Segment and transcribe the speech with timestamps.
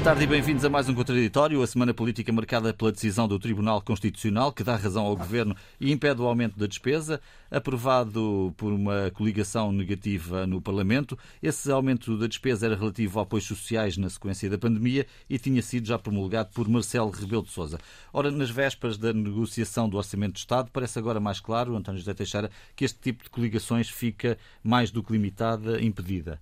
[0.00, 1.62] Boa tarde e bem-vindos a mais um Contraditório.
[1.62, 5.92] A semana política marcada pela decisão do Tribunal Constitucional que dá razão ao Governo e
[5.92, 11.18] impede o aumento da despesa, aprovado por uma coligação negativa no Parlamento.
[11.42, 15.60] Esse aumento da despesa era relativo a apoios sociais na sequência da pandemia e tinha
[15.60, 17.78] sido já promulgado por Marcelo Rebelo de Sousa.
[18.10, 22.14] Ora, nas vésperas da negociação do Orçamento do Estado, parece agora mais claro, António José
[22.14, 26.40] Teixeira, que este tipo de coligações fica mais do que limitada, impedida.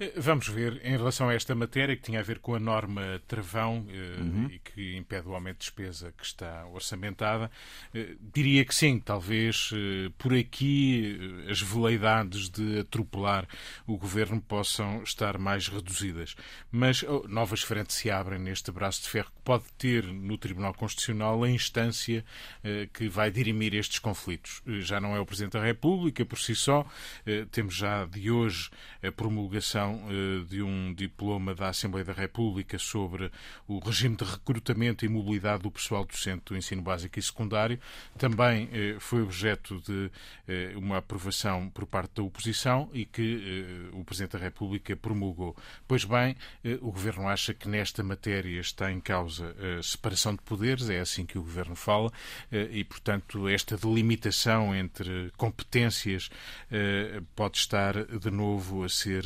[0.00, 3.20] Eh, vamos ver, em relação a esta matéria que tinha a ver com a norma
[3.26, 4.46] travão eh, uhum.
[4.50, 7.50] e que impede o aumento de despesa que está orçamentada,
[7.92, 9.70] eh, diria que sim, talvez
[10.16, 11.18] por aqui
[11.50, 13.46] as veleidades de atropelar
[13.86, 16.36] o governo possam estar mais reduzidas.
[16.70, 20.74] Mas oh, novas frentes se abrem neste braço de ferro que pode ter no Tribunal
[20.74, 22.24] Constitucional a instância
[22.92, 24.62] que vai dirimir estes conflitos.
[24.80, 26.86] Já não é o Presidente da República por si só,
[27.50, 28.70] temos já de hoje
[29.02, 33.30] a promulgação uh, de um diploma da Assembleia da República sobre
[33.66, 37.78] o regime de recrutamento e mobilidade do pessoal docente do ensino básico e secundário.
[38.16, 40.10] Também uh, foi objeto de
[40.72, 45.56] uh, uma aprovação por parte da oposição e que o Presidente da República promulgou.
[45.86, 46.36] Pois bem,
[46.80, 51.24] o Governo acha que nesta matéria está em causa a separação de poderes, é assim
[51.24, 52.10] que o Governo fala,
[52.50, 56.30] e, portanto, esta delimitação entre competências
[57.34, 59.24] pode estar de novo a ser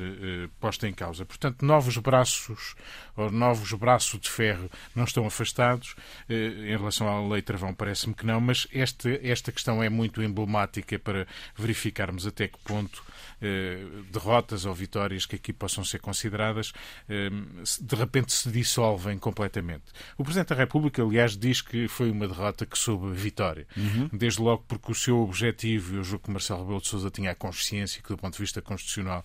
[0.60, 1.24] posta em causa.
[1.24, 2.74] Portanto, novos braços
[3.16, 5.94] ou novos braços de ferro não estão afastados.
[6.28, 10.22] Eh, em relação à lei Travão, parece-me que não, mas esta, esta questão é muito
[10.22, 13.04] emblemática para verificarmos até que ponto
[14.10, 16.72] derrotas ou vitórias que aqui possam ser consideradas
[17.08, 17.30] eh,
[17.80, 19.84] de repente se dissolvem completamente.
[20.16, 23.66] O Presidente da República, aliás, diz que foi uma derrota que soube vitória.
[23.76, 24.08] Uhum.
[24.12, 27.34] Desde logo porque o seu objetivo, eu julgo que Marcelo Rebelo de Sousa tinha a
[27.34, 29.24] consciência que, do ponto de vista constitucional,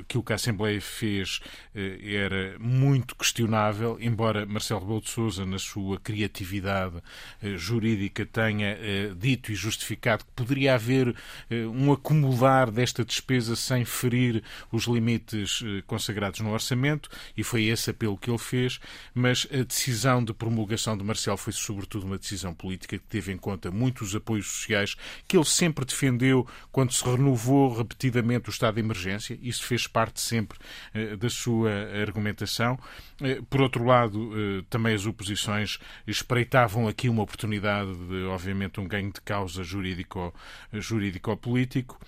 [0.00, 1.40] aquilo que a Assembleia fez
[1.74, 7.02] eh, era muito questionável, embora Marcelo Rebelo de Sousa, na sua criatividade
[7.42, 11.14] eh, jurídica, tenha eh, dito e justificado que poderia haver
[11.50, 18.16] um acumular desta despesa sem ferir os limites consagrados no orçamento, e foi esse apelo
[18.16, 18.80] que ele fez,
[19.14, 23.36] mas a decisão de promulgação de Marcelo foi sobretudo uma decisão política que teve em
[23.36, 24.96] conta muitos apoios sociais
[25.26, 29.38] que ele sempre defendeu quando se renovou repetidamente o estado de emergência.
[29.42, 30.58] Isso fez parte sempre
[30.94, 31.70] eh, da sua
[32.00, 32.78] argumentação.
[33.20, 38.88] Eh, por outro lado, eh, também as oposições espreitavam aqui uma oportunidade de, obviamente, um
[38.88, 42.00] ganho de causa jurídico-político.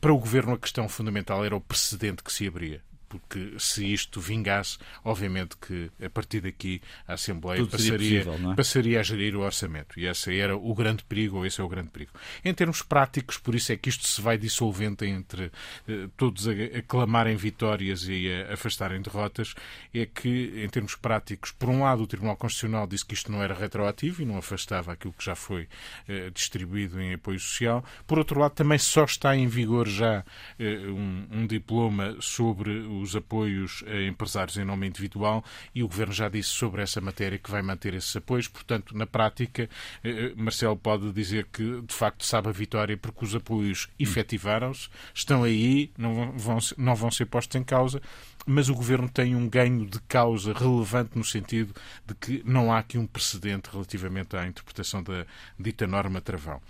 [0.00, 4.20] Para o governo, a questão fundamental era o precedente que se abria porque se isto
[4.20, 8.54] vingasse, obviamente que a partir daqui a Assembleia passaria, possível, é?
[8.54, 9.98] passaria a gerir o orçamento.
[9.98, 12.12] E esse era o grande perigo, ou esse é o grande perigo.
[12.44, 15.50] Em termos práticos, por isso é que isto se vai dissolvendo entre
[15.88, 19.54] eh, todos a, a clamarem vitórias e a afastarem derrotas,
[19.94, 23.42] é que, em termos práticos, por um lado, o Tribunal Constitucional disse que isto não
[23.42, 25.68] era retroativo e não afastava aquilo que já foi
[26.06, 27.84] eh, distribuído em apoio social.
[28.06, 30.24] Por outro lado, também só está em vigor já
[30.58, 35.44] eh, um, um diploma sobre os apoios a empresários em nome individual
[35.74, 38.48] e o Governo já disse sobre essa matéria que vai manter esses apoios.
[38.48, 39.68] Portanto, na prática,
[40.04, 44.88] eh, eh, Marcelo pode dizer que de facto sabe a vitória porque os apoios efetivaram-se,
[45.14, 48.00] estão aí, não vão, não vão ser postos em causa
[48.48, 51.74] mas o governo tem um ganho de causa relevante no sentido
[52.06, 55.26] de que não há aqui um precedente relativamente à interpretação da
[55.58, 56.60] dita norma travão.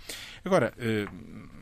[0.43, 1.07] Agora, eh,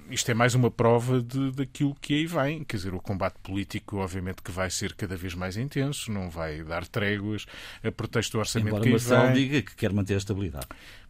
[0.09, 2.63] isto é mais uma prova de, daquilo que aí vem.
[2.63, 6.63] Quer dizer, o combate político, obviamente, que vai ser cada vez mais intenso, não vai
[6.63, 7.45] dar tréguas
[7.83, 9.33] a pretexto do orçamento Embora que aí Marcelo vem.
[9.33, 10.67] diga que quer manter a estabilidade.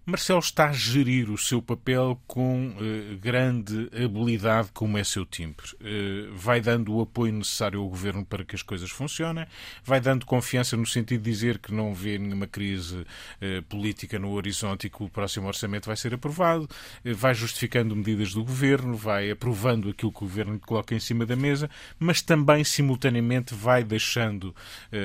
[0.09, 5.65] Marcelo está a gerir o seu papel com uh, grande habilidade, como é seu timbre.
[5.81, 9.45] Uh, vai dando o apoio necessário ao governo para que as coisas funcionem,
[9.83, 14.31] vai dando confiança no sentido de dizer que não vê nenhuma crise uh, política no
[14.31, 16.69] horizonte e que o próximo orçamento vai ser aprovado,
[17.03, 21.35] vai justificando medidas do governo, vai aprovando aquilo que o governo coloca em cima da
[21.35, 21.69] mesa,
[21.99, 24.55] mas também, simultaneamente, vai deixando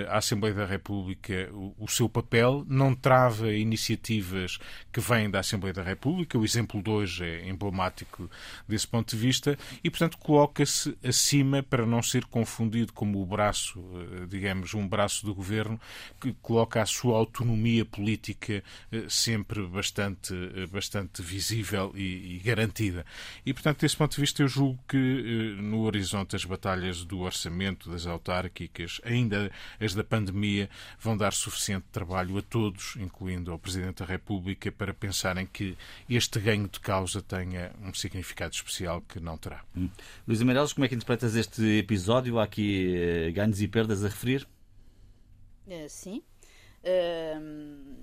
[0.08, 4.60] à Assembleia da República o, o seu papel, não trava iniciativas
[4.93, 6.39] que vêm da Assembleia da República.
[6.39, 8.31] O exemplo de hoje é emblemático
[8.69, 13.83] desse ponto de vista e, portanto, coloca-se acima para não ser confundido como o braço,
[13.94, 15.81] eh, digamos, um braço do governo
[16.21, 23.06] que coloca a sua autonomia política eh, sempre bastante, eh, bastante visível e, e garantida.
[23.47, 27.91] E, portanto, desse ponto de vista, eu julgo que no horizonte as batalhas do orçamento,
[27.91, 29.50] das autárquicas, ainda
[29.81, 30.69] as da pandemia,
[30.99, 35.79] vão dar suficiente trabalho a todos, incluindo ao Presidente da República, para pensarem que
[36.11, 39.62] este ganho de causa tenha um significado especial que não terá.
[39.76, 39.88] Hum.
[40.26, 42.40] Luís Amarelos, como é que interpretas este episódio?
[42.40, 44.44] Há aqui eh, ganhos e perdas a referir?
[45.69, 46.20] Uh, sim.
[46.82, 47.94] Uh,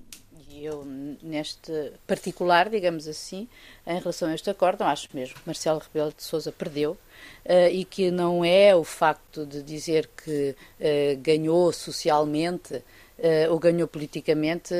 [0.54, 0.86] eu,
[1.22, 3.50] neste particular, digamos assim,
[3.86, 6.98] em relação a este acordo, acho mesmo que Marcelo Rebelo de Sousa perdeu
[7.45, 13.60] uh, e que não é o facto de dizer que uh, ganhou socialmente uh, ou
[13.60, 14.74] ganhou politicamente,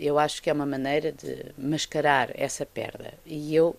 [0.00, 3.14] eu acho que é uma maneira de mascarar essa perda.
[3.26, 3.76] E eu.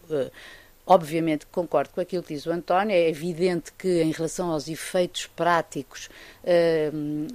[0.85, 5.27] Obviamente concordo com aquilo que diz o António, é evidente que em relação aos efeitos
[5.27, 6.09] práticos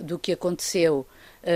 [0.01, 1.07] do que aconteceu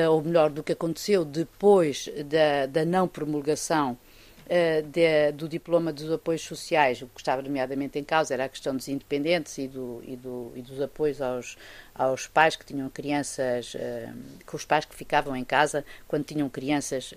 [0.08, 3.98] ou melhor, do que aconteceu depois da, da não promulgação
[4.46, 8.48] uh, de, do diploma dos apoios sociais, o que estava nomeadamente em causa era a
[8.48, 11.56] questão dos independentes e, do, e, do, e dos apoios aos,
[11.94, 14.12] aos pais que tinham crianças, uh,
[14.46, 17.14] com os pais que ficavam em casa quando tinham crianças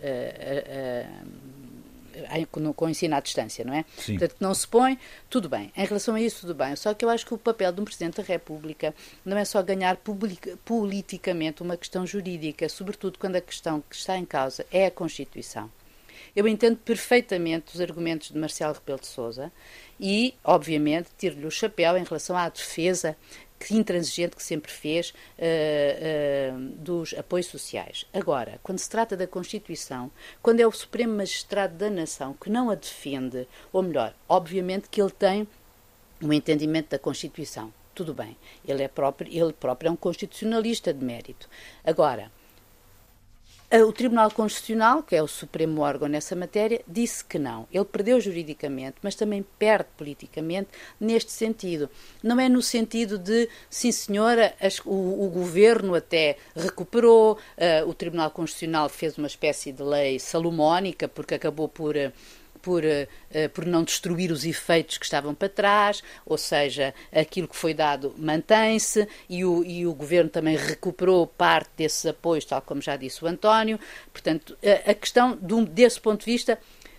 [2.75, 3.85] com o ensino à distância, não é?
[3.97, 4.17] Sim.
[4.17, 4.97] Portanto, não se põe,
[5.29, 5.71] tudo bem.
[5.75, 6.75] Em relação a isso, tudo bem.
[6.75, 8.93] Só que eu acho que o papel de um Presidente da República
[9.23, 14.17] não é só ganhar publica, politicamente uma questão jurídica, sobretudo quando a questão que está
[14.17, 15.69] em causa é a Constituição.
[16.35, 19.51] Eu entendo perfeitamente os argumentos de Marcelo Rebelo de Sousa
[19.99, 23.15] e, obviamente, tiro-lhe o chapéu em relação à defesa
[23.57, 28.05] que intransigente que sempre fez uh, uh, dos apoios sociais.
[28.13, 30.11] Agora, quando se trata da Constituição,
[30.41, 35.01] quando é o Supremo Magistrado da Nação que não a defende, ou melhor, obviamente que
[35.01, 35.47] ele tem
[36.21, 37.73] um entendimento da Constituição.
[37.93, 38.35] Tudo bem,
[38.67, 41.49] ele, é próprio, ele próprio é um constitucionalista de mérito.
[41.81, 42.29] Agora,
[43.83, 47.67] o Tribunal Constitucional, que é o supremo órgão nessa matéria, disse que não.
[47.71, 50.69] Ele perdeu juridicamente, mas também perde politicamente
[50.99, 51.89] neste sentido.
[52.21, 57.93] Não é no sentido de, sim senhora, as, o, o, governo até recuperou, uh, o
[57.93, 61.95] Tribunal Constitucional fez uma espécie de lei salomónica, porque acabou por.
[61.95, 62.11] Uh,
[62.65, 67.55] por, uh, por não destruir os efeitos que estavam para trás, ou seja, aquilo que
[67.55, 72.81] foi dado mantém-se e o, e o governo também recuperou parte desses apoios, tal como
[72.81, 73.79] já disse o António.
[74.11, 76.57] Portanto, a, a questão de desse ponto de vista.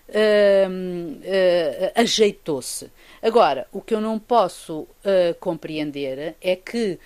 [0.08, 2.88] Uh, uh, ajeitou-se.
[3.20, 6.96] Agora, o que eu não posso uh, compreender é que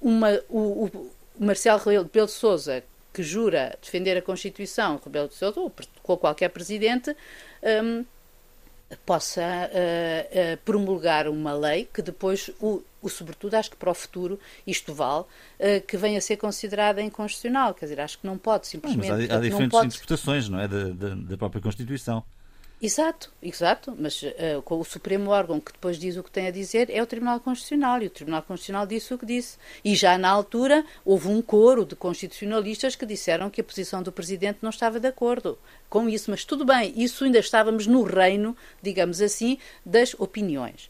[0.00, 2.82] uma, o, o Marcelo Rebelo de Sousa,
[3.20, 5.70] que jura defender a Constituição, Rebelo de Sousa, ou
[6.02, 7.14] com qualquer presidente,
[7.84, 8.04] um,
[9.04, 13.94] possa uh, uh, promulgar uma lei que depois, o, o, sobretudo, acho que para o
[13.94, 17.74] futuro, isto vale, uh, que venha a ser considerada inconstitucional.
[17.74, 19.10] Quer dizer, acho que não pode simplesmente.
[19.10, 19.88] Mas há, há diferentes pode...
[19.88, 20.66] interpretações, não é?
[20.66, 22.24] Da, da, da própria Constituição.
[22.82, 26.88] Exato, exato, mas uh, o Supremo órgão que depois diz o que tem a dizer
[26.88, 29.58] é o Tribunal Constitucional, e o Tribunal Constitucional disse o que disse.
[29.84, 34.10] E já na altura houve um coro de constitucionalistas que disseram que a posição do
[34.10, 35.58] Presidente não estava de acordo
[35.90, 40.89] com isso, mas tudo bem, isso ainda estávamos no reino, digamos assim, das opiniões.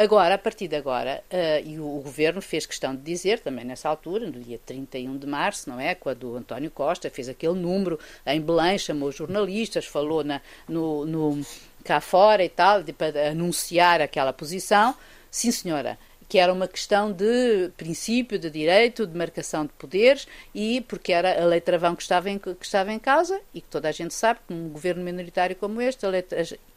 [0.00, 3.66] Agora, a partir de agora, uh, e o, o, Governo fez questão de dizer, também
[3.66, 5.94] nessa altura, no dia 31 de março, não é?
[5.94, 11.04] Quando o António Costa fez aquele número em Belém, chamou os jornalistas, falou na, no,
[11.04, 11.44] no
[11.84, 14.96] cá fora e tal, de, para anunciar aquela posição.
[15.30, 15.98] Sim, senhora,
[16.30, 21.42] que era uma questão de princípio, de direito, de marcação de poderes e porque era
[21.42, 24.14] a lei travão que estava em, que estava em causa e que toda a gente
[24.14, 26.24] sabe que um governo minoritário como este, lei,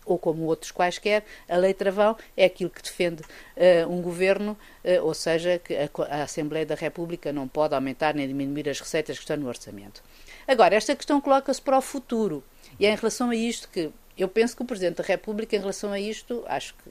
[0.07, 5.05] ou como outros quaisquer, a lei travão é aquilo que defende uh, um governo, uh,
[5.05, 9.17] ou seja, que a, a Assembleia da República não pode aumentar nem diminuir as receitas
[9.17, 10.01] que estão no orçamento.
[10.47, 12.43] Agora, esta questão coloca-se para o futuro
[12.79, 15.59] e é em relação a isto que eu penso que o Presidente da República, em
[15.59, 16.89] relação a isto, acho que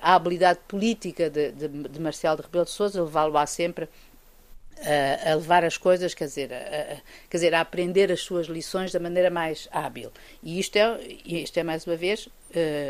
[0.00, 3.88] a habilidade política de, de, de Marcelo de Rebelo de Sousa levá-lo-á sempre
[4.80, 6.96] a, a, levar as coisas, quer dizer, a,
[7.28, 10.10] quer dizer, a aprender as suas lições da maneira mais hábil.
[10.42, 12.28] E isto é, isto é mais uma vez,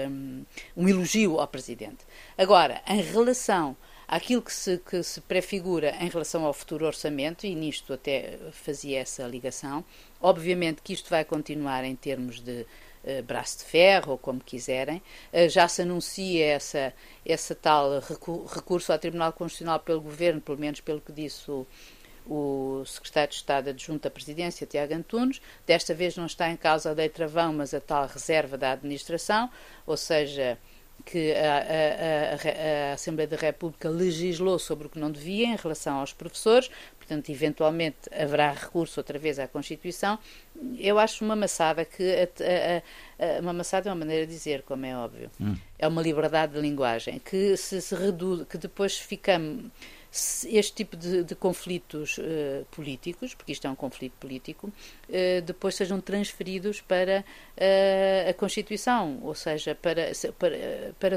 [0.08, 0.44] um,
[0.76, 2.04] elogio ao Presidente.
[2.38, 3.76] Agora, em relação
[4.06, 9.00] àquilo que se, que se prefigura em relação ao futuro orçamento, e nisto até fazia
[9.00, 9.84] essa ligação,
[10.20, 12.66] obviamente que isto vai continuar em termos de
[13.24, 15.02] braço de ferro, ou como quiserem.
[15.32, 16.92] Uh, já se anuncia essa,
[17.24, 21.66] essa tal recurso ao Tribunal Constitucional pelo Governo, pelo menos pelo que disse o,
[22.26, 25.40] o secretário de Estado adjunto à presidência, Tiago Antunes.
[25.66, 29.50] Desta vez não está em causa a lei travão, mas a tal reserva da administração,
[29.86, 30.58] ou seja,
[31.04, 35.56] que a, a, a, a, Assembleia da República legislou sobre o que não devia em
[35.56, 36.70] relação aos professores,
[37.10, 40.16] portanto, eventualmente haverá recurso outra vez à Constituição.
[40.78, 42.04] Eu acho uma maçada que.
[43.42, 45.28] uma maçada é uma maneira de dizer, como é óbvio.
[45.40, 45.56] Hum.
[45.76, 49.70] É uma liberdade de linguagem que se, se reduz, que depois ficamos
[50.12, 55.76] este tipo de, de conflitos uh, políticos, porque isto é um conflito político, uh, depois
[55.76, 57.24] sejam transferidos para
[57.56, 60.56] uh, a Constituição, ou seja, para, para,
[60.98, 61.16] para,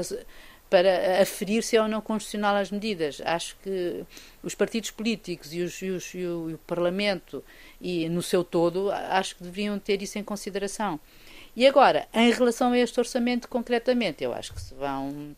[0.74, 3.22] para aferir-se ou não constitucional às medidas.
[3.24, 4.04] Acho que
[4.42, 7.44] os partidos políticos e, os, e, os, e, o, e o Parlamento,
[7.80, 10.98] e no seu todo, acho que deveriam ter isso em consideração.
[11.54, 15.36] E agora, em relação a este orçamento concretamente, eu acho que se vão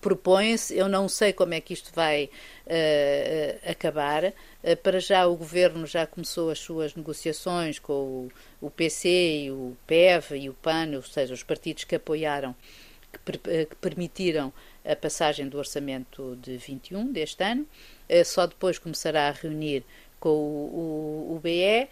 [0.00, 2.30] propõe-se, eu não sei como é que isto vai
[2.66, 4.26] uh, acabar.
[4.26, 9.50] Uh, para já o Governo já começou as suas negociações com o, o, PC e
[9.50, 12.54] o PEV e o PAN, ou seja, os partidos que apoiaram,
[13.12, 14.52] que, per, que permitiram
[14.84, 17.66] a passagem do orçamento de 21 deste ano.
[18.08, 19.84] Uh, só depois começará a reunir
[20.18, 21.88] com o, o, o BE,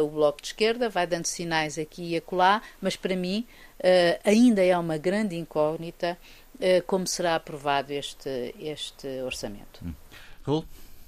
[0.00, 3.44] o Bloco de Esquerda, vai dando sinais aqui e acolá, mas para mim
[4.24, 6.16] ainda é uma grande incógnita
[6.60, 9.84] eh, como será aprovado este, este orçamento.
[9.84, 10.62] Hum.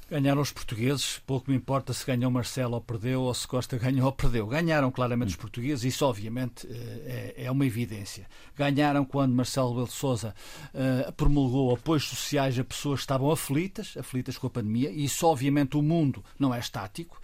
[0.09, 4.07] Ganharam os portugueses, pouco me importa se ganhou Marcelo ou perdeu ou se Costa ganhou
[4.07, 4.47] ou perdeu.
[4.47, 8.29] Ganharam claramente os portugueses, isso obviamente eh, é, é uma evidência.
[8.57, 10.33] Ganharam quando Marcelo Rebelo de Sousa
[10.73, 15.27] uh, promulgou apoios sociais a pessoas que estavam aflitas, aflitas com a pandemia, e isso
[15.27, 17.21] obviamente o mundo não é estático.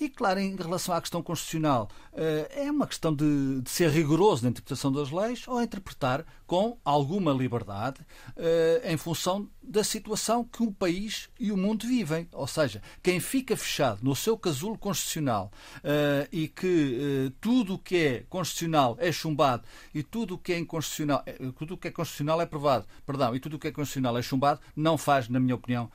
[0.00, 4.42] E, claro, em relação à questão constitucional, eh, é uma questão de, de ser rigoroso
[4.42, 8.00] na interpretação das leis ou interpretar com alguma liberdade
[8.36, 12.28] eh, em função da situação que o país e o mundo vivem.
[12.32, 17.96] Ou seja, quem fica fechado no seu casulo constitucional uh, e que tudo o que
[17.96, 21.24] é constitucional é chumbado e tudo o que é inconstitucional,
[21.56, 24.22] tudo o que é constitucional é provado, perdão, e tudo o que é constitucional é
[24.22, 25.90] chumbado, não faz, na minha opinião,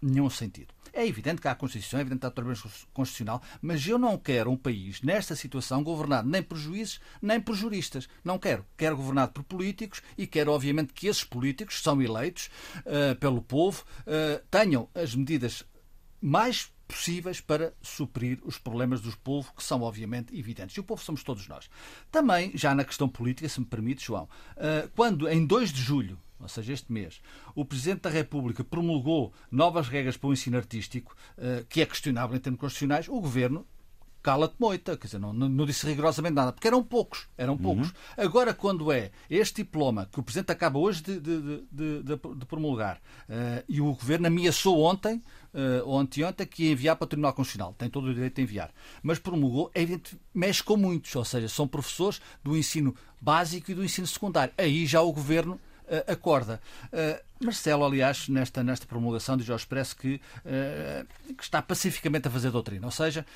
[0.00, 0.75] nenhum sentido.
[0.96, 2.56] É evidente que há a Constituição, é evidente que há autonomia
[2.94, 7.54] constitucional, mas eu não quero um país nesta situação governado nem por juízes nem por
[7.54, 8.08] juristas.
[8.24, 8.64] Não quero.
[8.78, 12.48] Quero governado por políticos e quero, obviamente, que esses políticos são eleitos
[12.78, 15.64] uh, pelo povo, uh, tenham as medidas
[16.18, 20.78] mais possíveis para suprir os problemas do povo, que são obviamente evidentes.
[20.78, 21.68] E o povo somos todos nós.
[22.10, 24.24] Também, já na questão política, se me permite, João,
[24.56, 27.20] uh, quando em 2 de julho ou seja, este mês,
[27.54, 32.36] o Presidente da República promulgou novas regras para o ensino artístico, eh, que é questionável
[32.36, 33.66] em termos constitucionais, o Governo
[34.26, 37.90] cala-te moita, quer dizer, não, não, disse rigorosamente nada, porque eram poucos, eram poucos.
[37.90, 37.94] Uhum.
[38.16, 42.96] Agora, quando é este diploma que o Presidente acaba hoje de, de, de, de promulgar
[42.96, 45.22] uh, e o Governo ameaçou ontem,
[45.54, 48.42] uh, ontem, ontem, que ia enviar para o Tribunal Constitucional, tem todo o direito de
[48.42, 53.70] enviar, mas promulgou, é evidente, mexe com muitos, ou seja, são professores do ensino básico
[53.70, 54.52] e do ensino secundário.
[54.58, 56.60] Aí já o Governo uh, acorda.
[56.86, 62.30] Uh, Marcelo, aliás, nesta, nesta promulgação diz ao Expresso que, uh, que está pacificamente a
[62.30, 63.26] fazer doutrina, ou seja,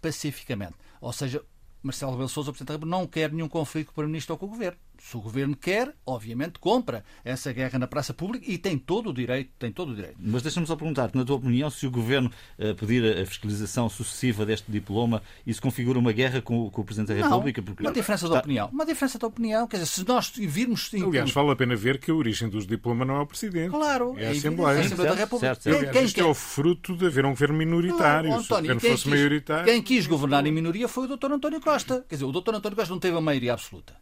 [0.00, 0.74] pacificamente.
[1.00, 1.42] Ou seja,
[1.82, 4.46] Marcelo Rebelo Sousa, Presidente da República, não quer nenhum conflito com o Primeiro-Ministro ou com
[4.46, 4.78] o Governo.
[5.00, 9.12] Se o Governo quer, obviamente compra essa guerra na praça pública e tem todo o
[9.12, 9.50] direito.
[9.58, 10.16] Tem todo o direito.
[10.18, 14.44] Mas deixa-me só perguntar na tua opinião, se o Governo uh, pedir a fiscalização sucessiva
[14.44, 17.62] deste diploma, isso configura uma guerra com, com o Presidente da República?
[17.62, 17.82] Porque...
[17.82, 18.68] Uma diferença de opinião.
[18.68, 19.66] Uma diferença de opinião.
[19.66, 20.90] Quer dizer, se nós virmos...
[20.94, 23.70] Aliás, vale a pena ver que a origem dos diplomas não é o Presidente.
[23.70, 24.14] Claro.
[24.18, 24.76] É a Assembleia.
[24.76, 25.54] É a Assembleia da República.
[25.54, 25.92] Certo, certo.
[25.92, 28.28] Quem, isto é o fruto de haver um governo minoritário.
[28.28, 29.64] Claro, António, se o governo fosse quis, maioritário...
[29.64, 31.32] Quem quis governar em minoria foi o Dr.
[31.32, 32.04] António Costa.
[32.08, 32.54] Quer dizer, o Dr.
[32.54, 33.94] António Costa não teve a maioria absoluta.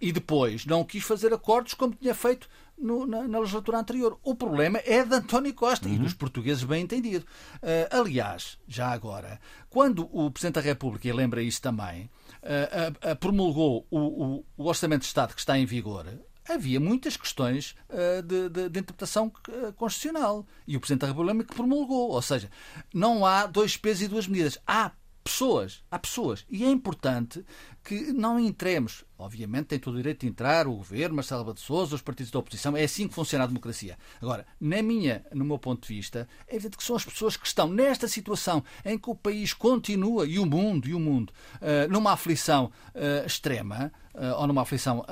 [0.00, 2.48] E depois não quis fazer acordos como tinha feito
[2.80, 4.18] no, na, na, legislatura anterior.
[4.22, 5.94] O problema é de António Costa uhum.
[5.94, 7.24] e dos portugueses bem entendido.
[7.56, 12.10] Uh, aliás, já agora, quando o Presidente da República, e lembra isso também,
[12.42, 16.06] uh, uh, promulgou o, o, o, Orçamento de Estado que está em vigor,
[16.48, 17.76] havia muitas questões
[18.26, 19.30] de, de, de, interpretação
[19.76, 20.44] constitucional.
[20.66, 22.10] E o Presidente da República que promulgou.
[22.10, 22.50] Ou seja,
[22.92, 24.58] não há dois pesos e duas medidas.
[24.66, 24.90] Há
[25.22, 26.44] pessoas, há pessoas.
[26.50, 27.44] E é importante
[27.84, 29.04] que não entremos.
[29.20, 32.38] Obviamente tem todo o direito de entrar o governo, Marcelo de Souza, os partidos da
[32.38, 32.76] oposição.
[32.76, 33.98] É assim que funciona a democracia.
[34.20, 37.46] Agora, na minha, no meu ponto de vista, é evidente que são as pessoas que
[37.46, 41.90] estão nesta situação em que o país continua, e o mundo, e o mundo, uh,
[41.90, 45.04] numa aflição uh, extrema, uh, ou numa aflição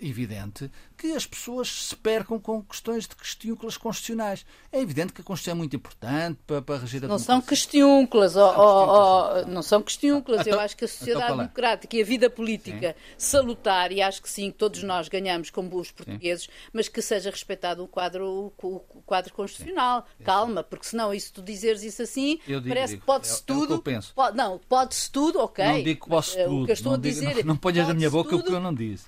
[0.00, 4.44] evidente, que as pessoas se percam com questões de questiúnculas constitucionais.
[4.70, 7.26] É evidente que a Constituição é muito importante para, para reger a não democracia.
[7.26, 10.46] São questiúnculas, oh, oh, oh, não são questiúnculas.
[10.46, 11.38] Eu então, acho que a sociedade então é?
[11.38, 13.19] democrática e a vida política sim.
[13.24, 16.50] Salutar, e acho que sim, todos nós ganhamos como os portugueses, sim.
[16.72, 20.06] mas que seja respeitado o quadro, o quadro constitucional.
[20.18, 20.24] Sim.
[20.24, 23.00] Calma, porque senão isso tu dizeres isso assim, digo, parece digo.
[23.00, 23.60] que pode-se é, tudo.
[23.60, 24.14] É o que eu penso.
[24.14, 25.64] Pode, não, pode-se tudo, ok.
[25.64, 26.62] Não digo que posso tudo.
[26.62, 27.28] O que eu estou não a dizer.
[27.28, 28.40] Digo, não, não ponhas na minha boca tudo.
[28.40, 29.04] o que eu não disse.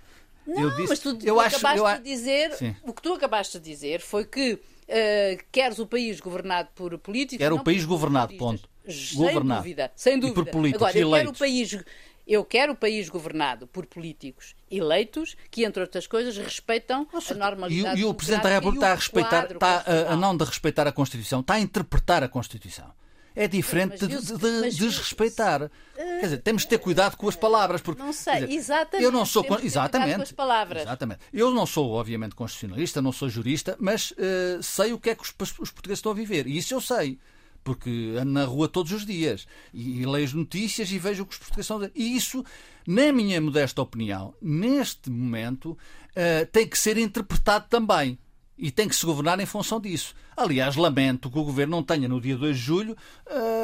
[0.46, 2.02] Não, eu disse, mas tu, eu tu acho, acabaste eu...
[2.02, 2.76] de dizer, Sim.
[2.82, 7.38] o que tu acabaste de dizer foi que uh, queres o país governado por políticos.
[7.38, 8.68] Quero o país governado, ponto.
[8.88, 9.60] Sem governado.
[9.60, 10.40] dúvida, sem dúvida.
[10.40, 11.20] E por políticos Agora, eu eleitos.
[11.20, 11.84] quero o país
[12.26, 17.36] Eu quero o país governado por políticos eleitos que, entre outras coisas, respeitam Nossa, a
[17.36, 18.00] normalidade.
[18.00, 20.86] E, e o Presidente da República está a respeitar, está a, a não de respeitar
[20.86, 22.92] a Constituição, está a interpretar a Constituição
[23.34, 25.70] é diferente de, de, de desrespeitar.
[25.94, 27.80] Quer dizer, temos de ter cuidado com as palavras.
[27.80, 29.04] Porque, não sei, dizer, exatamente.
[29.04, 30.82] Eu não sou exatamente, com as palavras.
[30.82, 31.20] Exatamente.
[31.32, 35.22] Eu não sou, obviamente, constitucionalista, não sou jurista, mas uh, sei o que é que
[35.22, 36.46] os, os portugueses estão a viver.
[36.46, 37.18] E isso eu sei
[37.62, 41.26] porque ando na rua todos os dias e, e leio as notícias e vejo o
[41.26, 41.92] que os portugueses estão a dizer.
[41.94, 42.44] E isso,
[42.86, 48.18] na minha modesta opinião, neste momento, uh, tem que ser interpretado também.
[48.58, 50.14] E tem que se governar em função disso.
[50.36, 53.61] Aliás, lamento que o governo não tenha, no dia 2 de julho, uh,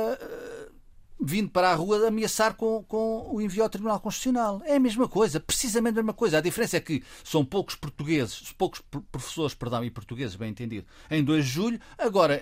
[1.20, 4.62] vindo para a rua ameaçar com, com o envio ao Tribunal Constitucional.
[4.64, 6.38] É a mesma coisa, precisamente a mesma coisa.
[6.38, 11.22] A diferença é que são poucos portugueses, poucos professores, perdão, e portugueses, bem entendido, em
[11.24, 11.80] 2 de julho.
[11.96, 12.40] Agora,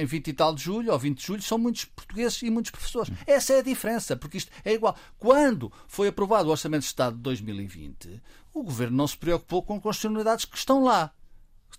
[0.00, 2.70] em 20 e tal de julho, ou 20 de julho, são muitos portugueses e muitos
[2.70, 3.12] professores.
[3.26, 4.96] Essa é a diferença, porque isto é igual.
[5.18, 8.20] Quando foi aprovado o Orçamento de Estado de 2020,
[8.52, 11.12] o governo não se preocupou com constitucionalidades que estão lá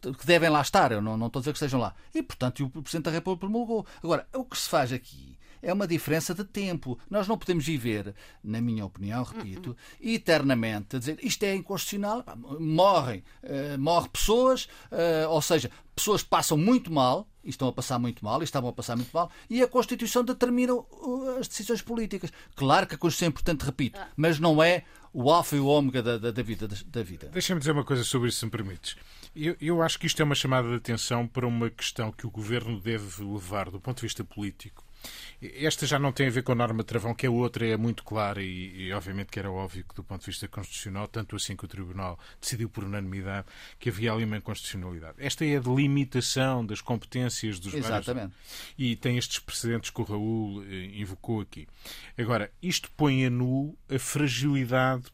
[0.01, 1.93] que devem lá estar, eu não, não estou a dizer que estejam lá.
[2.15, 3.85] E, portanto, o Presidente da República promulgou.
[4.01, 6.97] Agora, o que se faz aqui é uma diferença de tempo.
[7.09, 8.13] Nós não podemos viver,
[8.43, 12.23] na minha opinião, repito, eternamente a dizer isto é inconstitucional,
[12.59, 17.99] morrem, uh, morrem pessoas, uh, ou seja, pessoas passam muito mal, e estão a passar
[17.99, 20.73] muito mal, e estavam a passar muito mal, e a Constituição determina
[21.39, 22.31] as decisões políticas.
[22.55, 24.07] Claro que a Constituição é importante, repito, ah.
[24.15, 26.67] mas não é o alfa e o ômega da, da, da vida.
[26.67, 27.29] Da vida.
[27.29, 28.95] Deixa-me dizer uma coisa sobre isso, se me permites.
[29.35, 32.31] Eu, eu acho que isto é uma chamada de atenção para uma questão que o
[32.31, 34.83] governo deve levar do ponto de vista político.
[35.41, 37.75] Esta já não tem a ver com a norma de travão, que a outra é
[37.75, 41.35] muito clara e, e, obviamente que era óbvio que do ponto de vista constitucional, tanto
[41.35, 43.47] assim que o Tribunal decidiu por unanimidade
[43.79, 45.15] que havia ali uma inconstitucionalidade.
[45.17, 48.33] Esta é a delimitação das competências dos Exatamente.
[48.33, 51.67] Vários, e tem estes precedentes que o Raul eh, invocou aqui.
[52.17, 55.05] Agora, isto põe a nu a fragilidade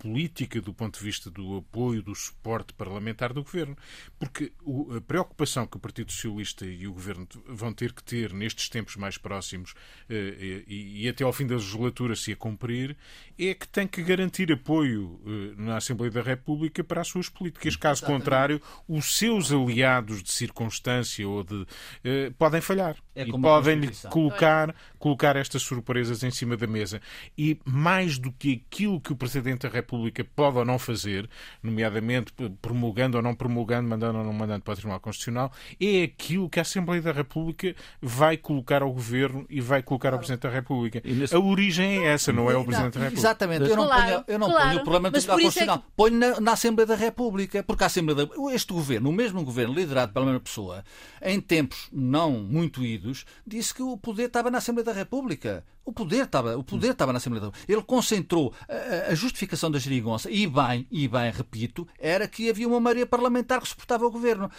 [0.00, 3.76] política do ponto de vista do apoio, do suporte parlamentar do governo.
[4.18, 4.50] Porque
[4.96, 8.96] a preocupação que o Partido Socialista e o governo vão ter que ter nestes tempos
[8.96, 9.74] mais próximos
[10.08, 12.96] eh, e até ao fim da legislatura se a cumprir
[13.38, 17.76] é que tem que garantir apoio eh, na Assembleia da República para as suas políticas.
[17.76, 18.22] Caso Exatamente.
[18.22, 21.66] contrário, os seus aliados de circunstância ou de
[22.02, 27.02] eh, podem falhar é e podem colocar, colocar estas surpresas em cima da mesa.
[27.36, 31.28] E mais do que aquilo que o Presidente da República República pode ou não fazer,
[31.62, 36.48] nomeadamente promulgando ou não promulgando, mandando ou não mandando para o Tribunal Constitucional, é aquilo
[36.48, 40.50] que a Assembleia da República vai colocar ao Governo e vai colocar ao Presidente da
[40.50, 41.02] República.
[41.04, 41.34] Nesse...
[41.34, 43.20] A origem é essa, não é o Presidente não, da República.
[43.20, 45.78] Exatamente, eu não claro, ponho, eu não claro, ponho o problema do Tribunal Constitucional, é
[45.78, 45.84] que...
[45.96, 48.54] ponho na, na, Assembleia da República, porque a Assembleia da...
[48.54, 50.84] este Governo, o mesmo Governo liderado pela mesma pessoa,
[51.20, 55.64] em tempos não muito idos, disse que o poder estava na Assembleia da República.
[55.84, 57.72] O poder estava, o poder estava na Assembleia da República.
[57.72, 62.68] Ele concentrou a, a justificação da geringonça, e bem, e bem, repito, era que havia
[62.68, 64.50] uma maioria parlamentar que suportava o governo.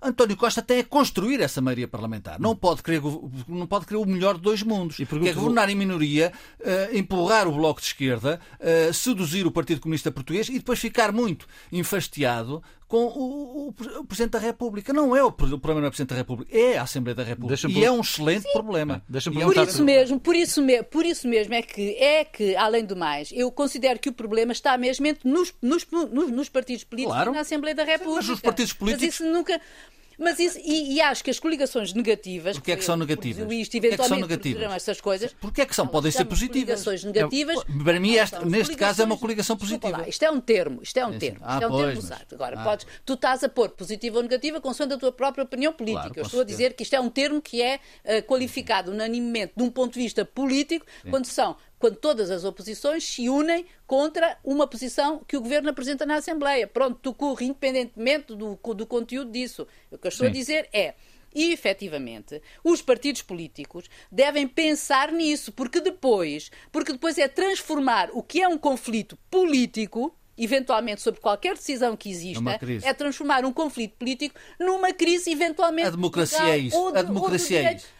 [0.00, 2.38] António Costa tem a construir essa maioria parlamentar.
[2.38, 3.02] Não pode querer,
[3.48, 4.98] não pode querer o melhor de dois mundos.
[5.00, 9.80] E Quer governar em minoria, uh, empurrar o Bloco de Esquerda, uh, seduzir o Partido
[9.80, 14.94] Comunista Português e depois ficar muito enfastiado com o, o, o, Presidente da República.
[14.94, 17.68] Não é o, problema do Presidente da República, é a Assembleia da República.
[17.68, 18.52] E é um excelente Sim.
[18.52, 19.04] problema.
[19.14, 22.84] É por isso mesmo, por isso, me, por isso mesmo é que, é que, além
[22.84, 27.14] do mais, eu considero que o problema está mesmo nos, nos, nos, nos partidos políticos
[27.14, 27.30] claro.
[27.30, 28.16] e na Assembleia da República.
[28.16, 29.04] Mas os partidos políticos.
[29.04, 29.60] Mas isso nunca.
[30.18, 32.56] Mas isso, e, e, acho que as coligações negativas.
[32.56, 33.50] Porquê é que são negativas?
[33.52, 34.72] Isto, eventualmente, Porquê é que são negativas?
[34.74, 35.32] essas coisas.
[35.34, 35.86] Porquê é que são?
[35.86, 36.82] Podem ser positivas.
[36.82, 37.56] Coligações negativas.
[37.58, 39.98] É, para mim, esta, neste caso, é uma coligação positiva.
[39.98, 40.80] Lá, isto é um termo.
[40.82, 41.38] Isto é um é termo.
[41.42, 42.26] Ah, isto é um pois, termo usado.
[42.32, 42.64] Agora, ah.
[42.64, 46.02] podes, tu estás a pôr positiva ou negativa consoante a tua própria opinião política.
[46.02, 49.52] Claro, Eu estou a dizer que isto é um termo que é uh, qualificado unanimemente
[49.56, 51.10] de um ponto de vista político, Sim.
[51.10, 56.04] quando são quando todas as oposições se unem contra uma posição que o governo apresenta
[56.04, 56.66] na Assembleia.
[56.66, 59.66] Pronto, tu corre independentemente do, do conteúdo disso.
[59.90, 60.30] O que eu estou Sim.
[60.30, 60.94] a dizer é.
[61.34, 68.22] E, efetivamente, os partidos políticos devem pensar nisso, porque depois, porque depois é transformar o
[68.22, 73.96] que é um conflito político, eventualmente sobre qualquer decisão que exista, é transformar um conflito
[73.96, 75.88] político numa crise eventualmente.
[75.88, 76.92] A democracia é isso.
[76.92, 77.97] De, a democracia é isso.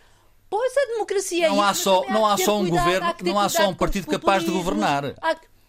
[0.51, 3.69] Pois a democracia não há só não há só um cuidado, governo, não há só
[3.69, 5.15] um partido capaz de governar.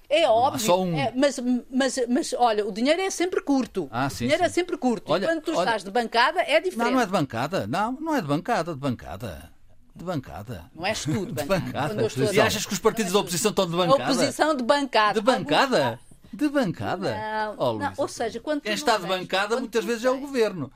[0.09, 0.97] É óbvio, um...
[0.97, 1.39] é, mas,
[1.69, 3.87] mas, mas olha, o dinheiro é sempre curto.
[3.91, 4.49] Ah, o sim, dinheiro sim.
[4.49, 5.11] é sempre curto.
[5.11, 5.59] Olha, e quando tu olha...
[5.59, 6.77] estás de bancada é diferente.
[6.77, 7.67] Não, não é de bancada.
[7.67, 9.51] Não, não é de bancada, de bancada.
[9.95, 10.65] De bancada.
[10.73, 11.93] Não és tu de bancada.
[11.93, 12.33] De bancada.
[12.33, 14.03] E achas que os partidos da oposição estão de bancada?
[14.03, 15.13] A oposição de bancada.
[15.13, 15.99] De bancada?
[16.33, 17.15] De bancada?
[17.15, 20.71] Não, oh, não ou seja, quando Quem está de bancada muitas vezes é o governo.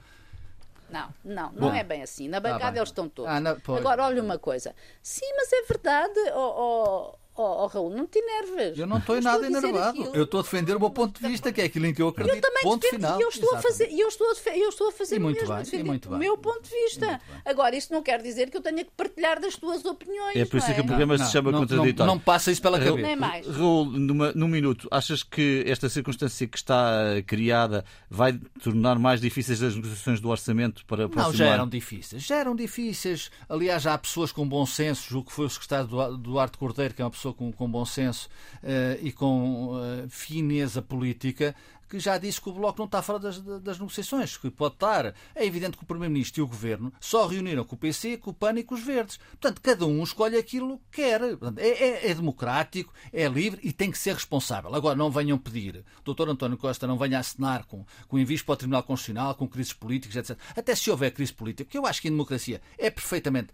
[0.94, 1.74] Não, não, não Bom.
[1.74, 2.28] é bem assim.
[2.28, 3.32] Na bancada ah, eles estão todos.
[3.32, 4.76] Ah, Agora, olha uma coisa.
[5.02, 8.78] Sim, mas é verdade, oh, oh, Oh, oh, Raul, não te enerves.
[8.78, 10.12] Eu não estou em nada enervado.
[10.13, 12.10] Eu estou a defender o meu ponto de vista, que é aquilo em que eu
[12.10, 12.36] acredito.
[12.36, 13.19] Eu também ponto defendo, final.
[13.19, 13.65] E eu estou Exatamente.
[13.65, 15.84] a fazer, eu estou a, eu estou a fazer E muito o mesmo, bem, e
[15.84, 16.19] muito o bem.
[16.19, 17.19] meu ponto de vista.
[17.43, 20.36] Agora, isso não quer dizer que eu tenha que partilhar das tuas opiniões.
[20.36, 21.96] É por isso não que o programa Não, se chama não, contraditório.
[22.00, 23.08] Não, não passa isso pela cabeça.
[23.08, 23.48] Nem mais.
[23.48, 29.19] Raul, numa, num minuto, achas que esta circunstância que está eh, criada vai tornar mais
[29.19, 32.22] difíceis as negociações do orçamento para o Não, já eram difíceis.
[32.22, 33.32] Já eram difíceis.
[33.50, 36.93] Aliás, já há pessoas com bom senso, julgo que foi o secretário Duarte- Duarte Cordeiro,
[36.93, 38.28] que é uma pessoa com, com bom senso
[38.64, 41.56] eh, e com eh, fineza política,
[41.88, 45.14] que já disse que o Bloco não está fora das, das negociações, que pode estar.
[45.36, 48.34] É evidente que o Primeiro-Ministro e o Governo só reuniram com o PC, com o
[48.34, 49.18] PAN e com os Verdes.
[49.18, 51.20] Portanto, cada um escolhe aquilo que quer.
[51.20, 54.74] Portanto, é, é- é democrático, é livre e tem que ser responsável.
[54.74, 55.86] Agora, não venham pedir.
[56.04, 56.30] O Dr.
[56.30, 60.16] António Costa não venha assinar com, com envios para o Tribunal Constitucional, com crises políticas,
[60.16, 60.36] etc.
[60.58, 63.50] Até se houver crise política, que eu acho que em democracia é perfeitamente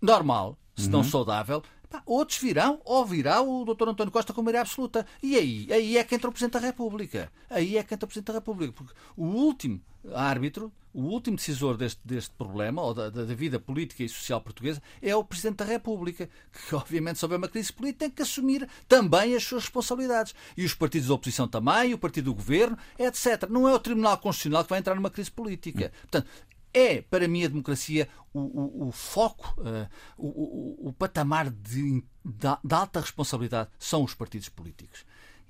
[0.00, 3.88] normal, se não saudável, pá, outros virão ou virá o Dr.
[3.88, 5.06] António Costa com maioria absoluta.
[5.22, 5.66] E aí?
[5.70, 7.32] Aí é que entra o Presidente da República.
[7.48, 8.72] Aí é que entra o Presidente da República.
[8.72, 9.80] Porque o último
[10.14, 14.82] árbitro, o último decisor deste, deste problema, ou da, da vida política e social portuguesa,
[15.02, 18.68] é o Presidente da República, que obviamente, se houver uma crise política, tem que assumir
[18.88, 20.34] também as suas responsabilidades.
[20.56, 23.48] E os partidos da oposição também, o partido do governo, etc.
[23.48, 25.92] Não é o Tribunal Constitucional que vai entrar numa crise política.
[26.02, 26.28] Portanto,
[26.72, 32.74] é, para mim, a democracia o, o- o foco, eh, o, o- patamar de, de-
[32.74, 35.04] alta responsabilidade são os partidos políticos.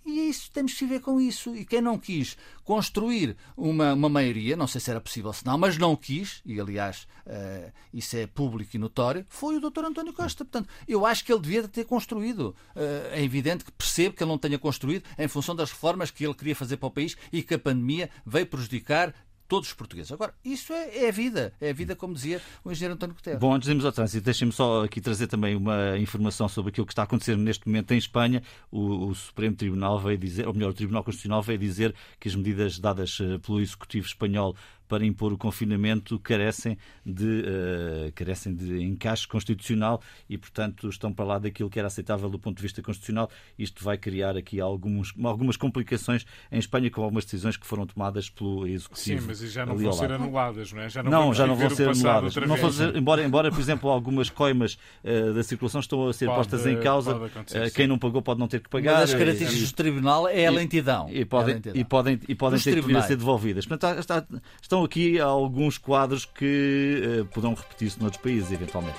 [0.08, 1.56] E é isso, temos que viver com isso.
[1.56, 5.58] E quem não quis construir uma, uma maioria, não sei se era possível se não,
[5.58, 9.84] mas não quis, e aliás eh, isso é público e notório, foi o Dr.
[9.84, 10.44] António Costa.
[10.44, 12.54] Portanto, eu acho que ele devia ter construído.
[12.76, 16.24] Eh, é evidente que percebo que ele não tenha construído em função das reformas que
[16.24, 19.12] ele queria fazer para o país e que a pandemia veio prejudicar
[19.48, 20.12] todos os portugueses.
[20.12, 21.52] Agora, isso é, é a vida.
[21.60, 23.40] É a vida, como dizia o engenheiro António Guterres.
[23.40, 26.86] Bom, antes de irmos ao trânsito, deixem-me só aqui trazer também uma informação sobre aquilo
[26.86, 28.42] que está a acontecer neste momento em Espanha.
[28.70, 32.34] O, o Supremo Tribunal veio dizer, ou melhor, o Tribunal Constitucional veio dizer que as
[32.34, 34.56] medidas dadas eh, pelo Executivo Espanhol
[34.88, 41.24] para impor o confinamento carecem de, eh, carecem de encaixe constitucional e, portanto, estão para
[41.24, 43.30] lá daquilo que era aceitável do ponto de vista constitucional.
[43.58, 48.28] Isto vai criar aqui alguns, algumas complicações em Espanha com algumas decisões que foram tomadas
[48.30, 49.26] pelo Sim, Executivo.
[49.28, 50.88] mas já não vão ser anuladas, não é?
[50.88, 52.36] Já não, Não, já não vão o ser passado anuladas.
[52.36, 56.26] Não vão ser- embora, embora, por exemplo, algumas coimas eh, da circulação estão a ser
[56.26, 57.18] Pode- postas em causa.
[57.46, 57.58] sim.
[57.74, 59.00] quem não pagou pode não ter que Uma pagar.
[59.00, 61.08] das eh, características do tribunal é a lentidão.
[61.10, 61.80] e É a podem, lentidão.
[61.80, 63.06] e podem, e podem ter que vir a tribunais.
[63.06, 63.66] ser devolvidas.
[63.66, 64.40] Portanto, está- está-
[64.76, 68.98] estão aqui alguns quadros que eh, poderão repetir-se noutros países, eventualmente.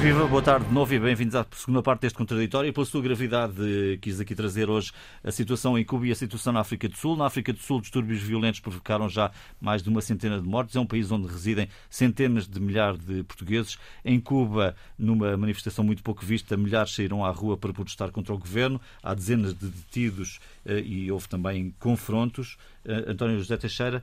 [0.00, 2.72] Viva, boa tarde de novo e bem-vindos à segunda parte deste contraditório.
[2.72, 3.54] Pela sua gravidade,
[4.00, 4.90] quis aqui trazer hoje
[5.22, 7.16] a situação em Cuba e a situação na África do Sul.
[7.16, 10.74] Na África do Sul, distúrbios violentos provocaram já mais de uma centena de mortes.
[10.74, 13.78] É um país onde residem centenas de milhares de portugueses.
[14.04, 18.38] Em Cuba, numa manifestação muito pouco vista, milhares saíram à rua para protestar contra o
[18.38, 18.80] governo.
[19.04, 22.58] Há dezenas de detidos eh, e houve também confrontos.
[22.84, 24.02] Eh, António José Teixeira,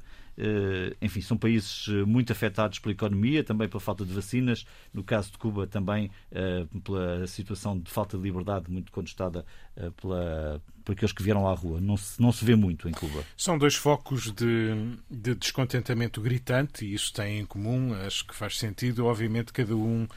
[1.01, 4.65] enfim, são países eh, muito afetados pela economia, também pela falta de vacinas.
[4.93, 9.91] No caso de Cuba, também eh, pela situação de falta de liberdade, muito contestada eh,
[10.01, 11.79] pela, por aqueles que vieram à rua.
[11.79, 13.23] Não se, não se vê muito em Cuba.
[13.37, 18.57] São dois focos de, de descontentamento gritante e isso tem em comum, acho que faz
[18.57, 19.05] sentido.
[19.05, 20.07] Obviamente, cada um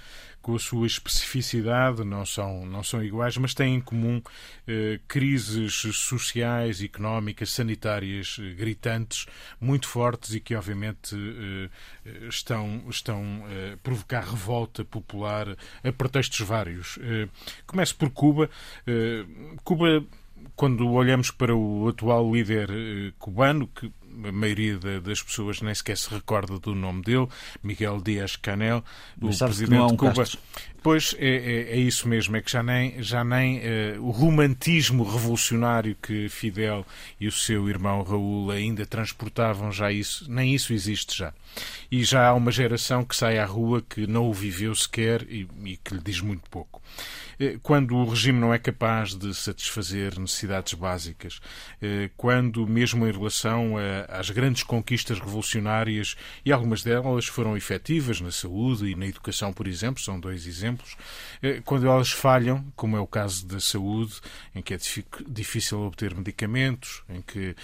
[0.41, 4.21] com a sua especificidade, não são, não são iguais, mas têm em comum
[4.67, 9.27] eh, crises sociais, económicas, sanitárias eh, gritantes,
[9.61, 11.71] muito fortes e que, obviamente, eh,
[12.05, 16.99] eh, estão, estão eh, a provocar revolta popular a pretextos vários.
[17.01, 17.29] Eh,
[17.65, 18.51] começo por Cuba.
[18.85, 19.25] Eh,
[19.63, 20.05] Cuba
[20.57, 23.90] quando olhamos para o atual líder eh, cubano, que
[24.24, 27.26] a maioria da- das pessoas nem sequer se recorda do nome dele,
[27.62, 30.14] Miguel o Mas sabes que presidente um de Cuba.
[30.14, 30.38] Castro.
[30.83, 35.05] Pois é, é- é isso mesmo, é que já nem, já nem eh, o romantismo
[35.05, 36.85] revolucionário que Fidel
[37.20, 41.33] e o seu irmão Raul ainda transportavam, já isso, nem isso existe já.
[41.90, 45.46] E já há uma geração que sai à rua que não o viveu sequer e,
[45.64, 46.83] e que lhe diz muito pouco.
[47.42, 51.40] Eh, Quando o regime não é capaz de satisfazer necessidades básicas,
[51.81, 53.74] eh, quando, mesmo em relação
[54.09, 59.66] às grandes conquistas revolucionárias, e algumas delas foram efetivas na saúde e na educação, por
[59.66, 60.96] exemplo, são dois exemplos,
[61.42, 64.20] eh, quando elas falham, como é o caso da saúde,
[64.55, 64.78] em que é
[65.26, 67.57] difícil obter medicamentos, em que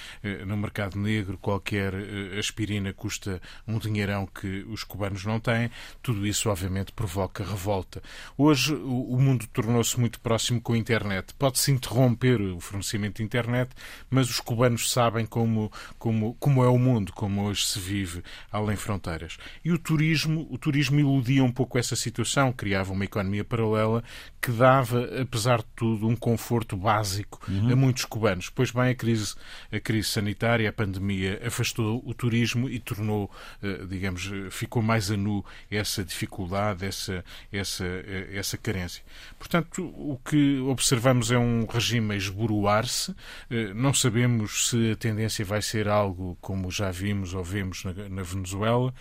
[0.46, 1.94] no mercado negro qualquer
[2.38, 5.70] aspirina custa um dinheirão que os cubanos não têm,
[6.02, 8.02] tudo isso obviamente provoca revolta.
[8.36, 11.34] Hoje o mundo tornou tornou-se muito próximo com a internet.
[11.38, 13.70] Pode-se interromper o fornecimento de internet,
[14.08, 18.76] mas os cubanos sabem como, como, como é o mundo, como hoje se vive além
[18.76, 19.36] fronteiras.
[19.62, 24.02] E o turismo, o turismo iludia um pouco essa situação, criava uma economia paralela
[24.40, 27.70] que dava, apesar de tudo, um conforto básico uhum.
[27.70, 28.48] a muitos cubanos.
[28.48, 29.34] Pois bem, a crise,
[29.70, 33.30] a crise sanitária, a pandemia afastou o turismo e tornou,
[33.62, 39.02] eh, digamos, ficou mais a nu essa dificuldade, essa, essa, eh, essa carência.
[39.38, 43.14] Portanto, o que observamos é um regime a esboroar-se.
[43.50, 47.92] Eh, não sabemos se a tendência vai ser algo como já vimos ou vemos na,
[48.08, 48.92] na Venezuela.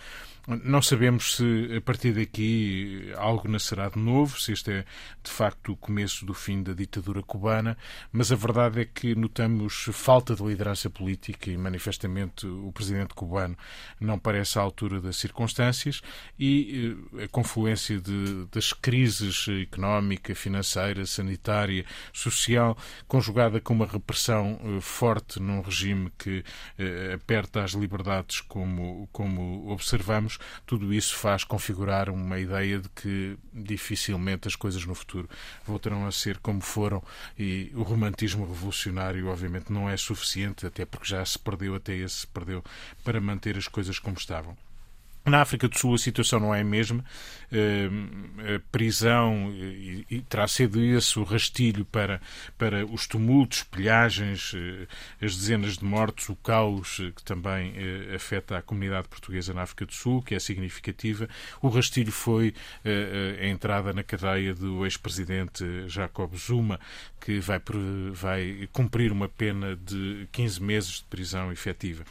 [0.48, 4.84] Não sabemos se a partir daqui algo nascerá de novo, se este é
[5.22, 7.76] de facto o começo do fim da ditadura cubana,
[8.10, 13.58] mas a verdade é que notamos falta de liderança política e manifestamente o presidente cubano
[14.00, 16.00] não parece à altura das circunstâncias
[16.38, 22.74] e eh, a confluência de, das crises económica, financeira, sanitária, social,
[23.06, 26.42] conjugada com uma repressão eh, forte num regime que
[26.78, 33.38] eh, aperta as liberdades como, como observamos, tudo isso faz configurar uma ideia de que
[33.52, 35.28] dificilmente as coisas no futuro
[35.66, 37.02] voltarão a ser como foram
[37.38, 42.20] e o romantismo revolucionário, obviamente, não é suficiente, até porque já se perdeu, até esse
[42.20, 42.62] se perdeu,
[43.04, 44.56] para manter as coisas como estavam.
[45.28, 47.04] Na África do Sul a situação não é a mesma.
[47.50, 52.20] Uh, a prisão e, e terá sido esse o rastilho para,
[52.58, 54.86] para os tumultos, pilhagens, uh,
[55.22, 57.72] as dezenas de mortos, o caos uh, que também
[58.14, 61.26] afeta a comunidade portuguesa na África do Sul, que é significativa.
[61.62, 62.54] O rastilho foi
[63.40, 66.78] a entrada na cadeia do ex-presidente Jacob Zuma,
[67.20, 67.60] que vai,
[68.12, 72.04] vai cumprir uma pena de 15 meses de prisão efetiva.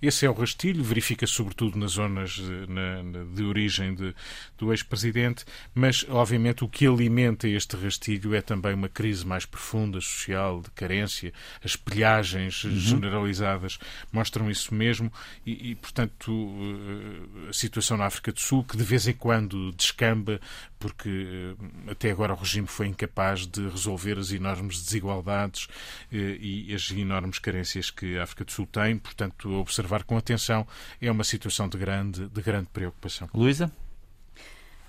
[0.00, 4.14] Esse é o rastilho, verifica sobretudo nas zonas na, na, de origem de,
[4.58, 5.44] do ex-presidente,
[5.74, 10.70] mas obviamente o que alimenta este rastilho é também uma crise mais profunda, social, de
[10.70, 11.32] carência.
[11.64, 12.70] As pilhagens uhum.
[12.70, 13.78] generalizadas
[14.12, 15.12] mostram isso mesmo
[15.46, 19.72] e, e, portanto, eh, a situação na África do Sul, que de vez em quando
[19.72, 20.40] descamba,
[20.78, 25.68] porque eh, até agora o regime foi incapaz de resolver as enormes desigualdades
[26.12, 30.66] eh, e as enormes carências que a África do Sul tem, portanto, observar com atenção
[31.00, 33.28] é uma situação de grande, de grande preocupação.
[33.34, 33.70] Luísa?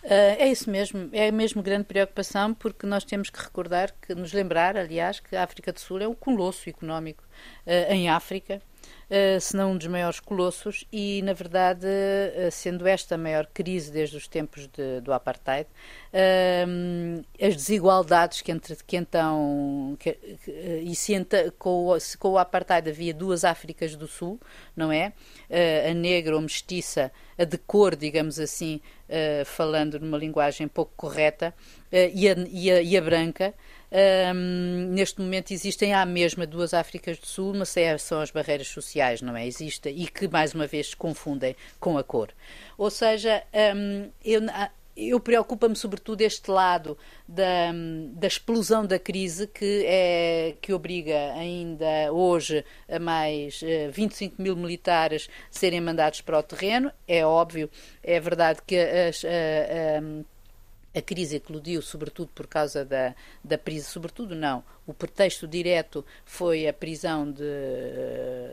[0.04, 4.34] Uh, é isso mesmo, é mesmo grande preocupação porque nós temos que recordar, que nos
[4.34, 7.24] lembrar, aliás, que a África do Sul é um colosso económico
[7.68, 8.62] uh, em África
[9.42, 13.92] se não um dos maiores colossos, e, na verdade, uh, sendo esta a maior crise
[13.92, 15.68] desde os tempos de, do apartheid,
[16.14, 19.98] uh, as desigualdades que, entre, que então.
[20.00, 20.18] Que,
[20.84, 21.14] e se,
[21.60, 24.40] com, se com o apartheid havia duas Áfricas do Sul,
[24.76, 25.12] não é?
[25.90, 28.80] a negra ou mestiça, a de cor, digamos assim,
[29.46, 31.54] falando numa linguagem pouco correta,
[31.92, 33.54] e a, e, a, e a branca.
[33.92, 38.68] Um, neste momento existem à mesma duas Áfricas do Sul, mas é, são as barreiras
[38.68, 39.46] sociais, não é?
[39.46, 42.30] Existe, e que mais uma vez se confundem com a cor.
[42.78, 43.44] Ou seja,
[43.76, 44.42] um, eu,
[44.96, 47.72] eu preocupa-me sobretudo este lado da,
[48.14, 54.56] da, explosão da crise que, é, que obriga ainda hoje a mais uh, 25 mil
[54.56, 56.92] militares serem mandados para o terreno.
[57.08, 57.70] É óbvio,
[58.02, 60.32] é verdade que as, uh, a
[61.00, 66.74] crise eclodiu sobretudo por causa da, da prisão, sobretudo não, o pretexto direto foi a
[66.74, 67.44] prisão de,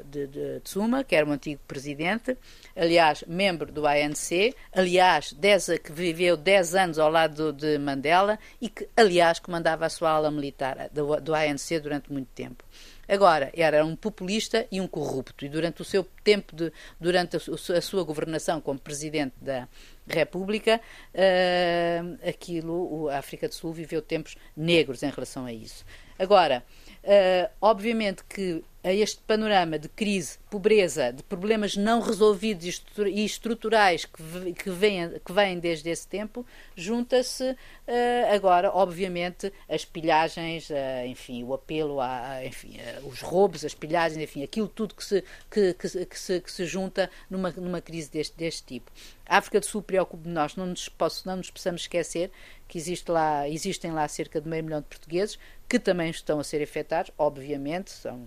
[0.05, 2.37] de, de Tsuma, que era um antigo presidente,
[2.77, 8.69] aliás, membro do ANC, aliás, dez, que viveu 10 anos ao lado de Mandela e
[8.69, 12.63] que, aliás, comandava a sua ala militar do, do ANC durante muito tempo.
[13.09, 16.71] Agora, era um populista e um corrupto, e durante o seu tempo, de,
[17.01, 19.67] durante a sua governação como presidente da
[20.15, 20.81] República,
[21.15, 25.85] uh, aquilo, a África do Sul viveu tempos negros em relação a isso.
[26.19, 26.65] Agora,
[27.09, 34.05] uh, obviamente que a este panorama de crise, pobreza, de problemas não resolvidos e estruturais
[34.05, 41.53] que, vêm, que desde esse tempo, junta-se uh, agora, obviamente, as pilhagens, uh, enfim, o
[41.53, 46.07] apelo, a, enfim, uh, os roubos, as pilhagens, enfim, aquilo tudo que se, que, que,
[46.07, 48.93] que se, que se junta numa, numa crise deste, deste tipo.
[49.27, 52.31] A África do Sul preocupa nós, não nos, posso, não nos possamos esquecer
[52.69, 56.45] que existe lá, existem lá cerca de meio milhão de portugueses que também estão a
[56.45, 58.27] ser afetados, obviamente, são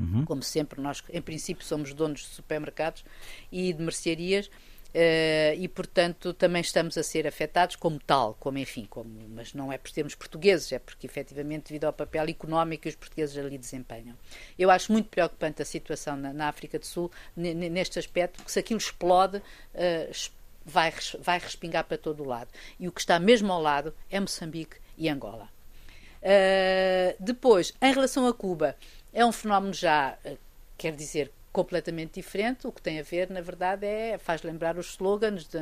[0.00, 0.24] Uhum.
[0.24, 3.04] Como sempre, nós, em princípio, somos donos de supermercados
[3.52, 4.50] e de mercearias.
[4.92, 9.72] Uh, e portanto também estamos a ser afetados como tal, como enfim, como, mas não
[9.72, 13.56] é por sermos portugueses, é porque efetivamente devido ao papel económico que os portugueses ali
[13.56, 14.16] desempenham.
[14.58, 18.58] Eu acho muito preocupante a situação na, na África do Sul neste aspecto, porque se
[18.58, 20.30] aquilo explode, uh,
[20.64, 22.48] vai, vai respingar para todo o lado.
[22.80, 25.48] E o que está mesmo ao lado é Moçambique e Angola.
[26.22, 28.76] Uh, depois, em relação a Cuba,
[29.12, 30.38] é um fenómeno já, uh,
[30.76, 32.66] quer dizer, completamente diferente.
[32.66, 35.58] O que tem a ver, na verdade, é faz lembrar os slogans de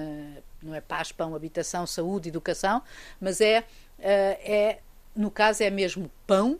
[0.63, 2.83] não é paz, pão, habitação, saúde, educação,
[3.21, 3.65] mas é, uh,
[4.01, 4.79] é
[5.15, 6.59] no caso é mesmo pão,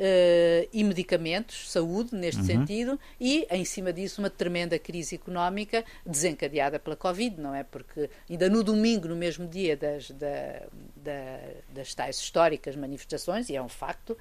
[0.00, 2.46] Uh, e medicamentos, saúde, neste uhum.
[2.46, 7.64] sentido, e em cima disso uma tremenda crise económica desencadeada pela Covid, não é?
[7.64, 10.62] Porque ainda no domingo, no mesmo dia das, da,
[10.96, 11.40] da,
[11.74, 14.16] das tais históricas manifestações, e é um facto,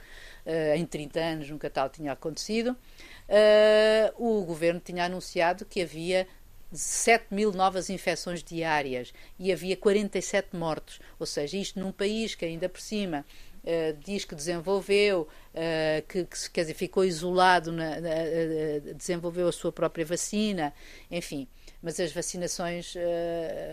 [0.45, 6.27] uh, em 30 anos nunca tal tinha acontecido, uh, o governo tinha anunciado que havia
[6.71, 10.99] 7 mil novas infecções diárias e havia 47 mortos.
[11.17, 13.25] Ou seja, isto num país que ainda por cima
[13.63, 19.47] Uh, diz que desenvolveu, uh, que, que, quer dizer, ficou isolado, na, na, uh, desenvolveu
[19.47, 20.73] a sua própria vacina,
[21.11, 21.47] enfim.
[21.81, 22.93] Mas as vacinações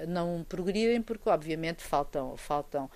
[0.07, 2.89] não progridem porque, obviamente, faltam, faltam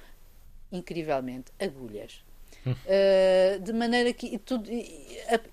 [0.70, 2.22] incrivelmente agulhas.
[2.66, 4.68] Uh, de maneira que tudo,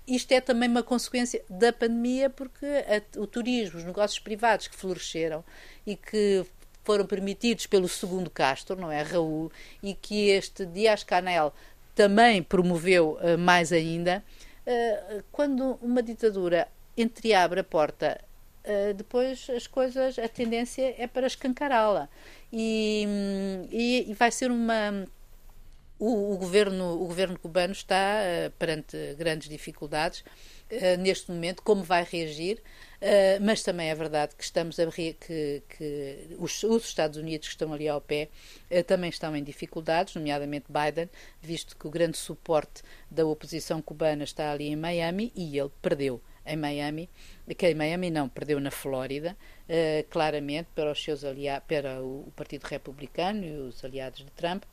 [0.06, 4.76] isto é também uma consequência da pandemia, porque a, o turismo, os negócios privados que
[4.76, 5.42] floresceram
[5.86, 6.44] e que
[6.88, 9.02] foram permitidos pelo segundo Castro, não é?
[9.02, 11.52] Raul, e que este Dias Canel
[11.94, 14.24] também promoveu uh, mais ainda.
[14.66, 18.18] Uh, quando uma ditadura entreabre a porta,
[18.96, 22.06] depois as coisas, a tendência é para escancará-la.
[22.52, 23.06] E,
[23.70, 25.06] e, e vai ser uma
[25.98, 31.82] o, o, governo, o governo cubano está uh, perante grandes dificuldades uh, neste momento, como
[31.82, 32.62] vai reagir,
[33.00, 35.14] uh, mas também é verdade que estamos a que,
[35.68, 38.28] que os, os, Estados Unidos que estão ali ao pé
[38.86, 41.08] também estão em dificuldades, nomeadamente Biden,
[41.40, 46.20] visto que o grande suporte da oposição cubana está ali em Miami e ele perdeu
[46.44, 47.08] em Miami,
[47.56, 49.36] que em Miami não, perdeu na Flórida,
[50.10, 54.64] claramente para os seus aliados, para o, o Partido Republicano e os aliados de Trump.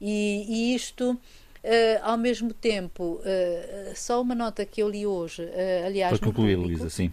[0.00, 1.18] E, e isto.
[1.64, 6.18] Uh, ao mesmo tempo, uh, só uma nota que eu li hoje, uh, aliás.
[6.18, 7.10] Para concluir, Luísa, sim.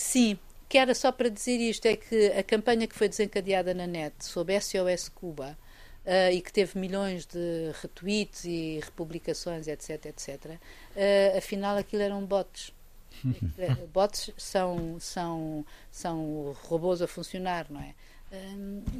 [0.00, 3.86] Sim, que era só para dizer isto: é que a campanha que foi desencadeada na
[3.86, 5.58] net sobre SOS Cuba
[6.32, 10.58] e que teve milhões de retweets e republicações, etc, etc,
[11.36, 12.72] afinal aquilo eram bots.
[13.92, 17.94] bots são, são, são robôs a funcionar, não é?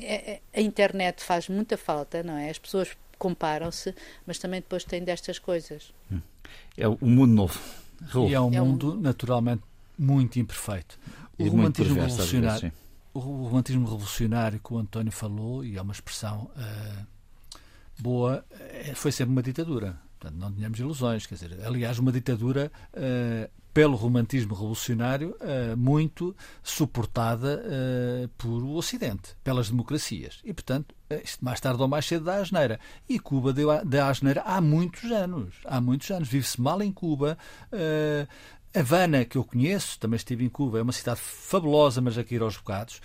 [0.03, 0.41] É?
[0.55, 2.51] A internet faz muita falta, não é?
[2.51, 3.95] As pessoas comparam-se,
[4.27, 5.95] mas também depois têm destas coisas.
[6.77, 7.61] É o mundo novo.
[8.29, 9.01] E é um é mundo, um...
[9.01, 9.63] naturalmente,
[10.01, 10.99] muito imperfeito.
[11.39, 12.61] O romantismo revolucionário.
[12.61, 12.79] Vezes,
[13.13, 17.07] o romantismo revolucionário que o António falou, e é uma expressão uh,
[17.99, 19.99] boa, eh, foi sempre uma ditadura.
[20.19, 21.27] Portanto, não tínhamos ilusões.
[21.27, 28.75] Quer dizer, aliás, uma ditadura uh, pelo romantismo revolucionário, uh, muito suportada uh, por o
[28.75, 30.41] Ocidente, pelas democracias.
[30.45, 32.79] E, portanto, isto mais tarde ou mais cedo dá asneira.
[33.09, 35.55] E Cuba deu a, deu a asneira há muitos anos.
[35.65, 36.29] Há muitos anos.
[36.29, 37.39] Vive-se mal em Cuba.
[38.75, 42.43] Havana, que eu conheço, também estive em Cuba, é uma cidade fabulosa, mas aqui ir
[42.43, 43.01] aos bocados.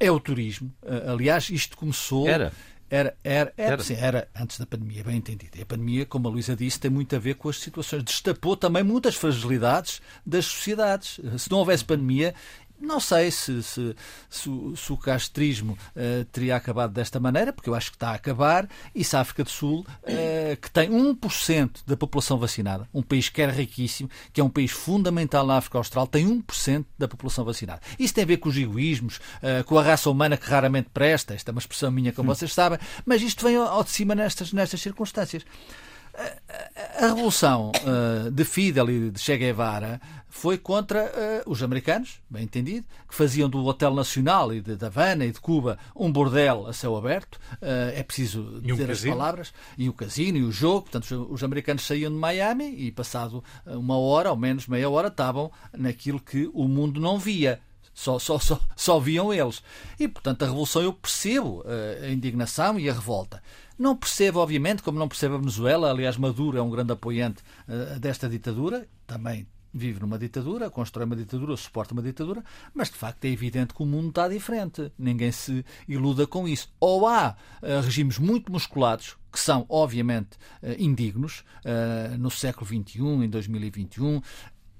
[0.00, 0.72] É o turismo.
[1.06, 2.28] Aliás, isto começou.
[2.28, 2.52] Era.
[2.92, 3.82] Era, era, era, era.
[3.82, 5.56] Sim, era antes da pandemia, bem entendido.
[5.56, 8.04] E a pandemia, como a Luísa disse, tem muito a ver com as situações.
[8.04, 11.18] Destapou também muitas fragilidades das sociedades.
[11.38, 12.34] Se não houvesse pandemia,
[12.82, 13.96] não sei se, se,
[14.28, 18.14] se, se o castrismo uh, teria acabado desta maneira, porque eu acho que está a
[18.14, 23.02] acabar, e se a África do Sul, uh, que tem 1% da população vacinada, um
[23.02, 27.06] país que era riquíssimo, que é um país fundamental na África Austral, tem 1% da
[27.06, 27.80] população vacinada.
[27.98, 31.34] Isso tem a ver com os egoísmos, uh, com a raça humana que raramente presta,
[31.34, 34.52] esta é uma expressão minha, como vocês sabem, mas isto vem ao de cima nestas,
[34.52, 35.44] nestas circunstâncias.
[36.14, 41.04] A revolução uh, de Fidel e de Che Guevara foi contra
[41.46, 45.32] uh, os americanos, bem entendido, que faziam do Hotel Nacional e de, de Havana e
[45.32, 47.36] de Cuba um bordel a céu aberto.
[47.54, 49.54] Uh, é preciso dizer as palavras.
[49.76, 50.82] E o casino e o jogo.
[50.82, 55.50] Portanto, os americanos saíam de Miami e, passado uma hora, ou menos meia hora, estavam
[55.76, 57.58] naquilo que o mundo não via.
[57.94, 59.62] Só, só, só, só viam eles.
[59.98, 61.62] E, portanto, a revolução eu percebo
[62.02, 63.42] a indignação e a revolta.
[63.78, 67.98] Não percebo, obviamente, como não percebo a Venezuela, aliás, Maduro é um grande apoiante uh,
[67.98, 73.24] desta ditadura, também vive numa ditadura, constrói uma ditadura, suporta uma ditadura, mas de facto
[73.24, 74.92] é evidente que o mundo está diferente.
[74.98, 76.70] Ninguém se iluda com isso.
[76.78, 81.42] Ou há uh, regimes muito musculados, que são, obviamente, uh, indignos,
[82.18, 84.20] no século XXI, em 2021,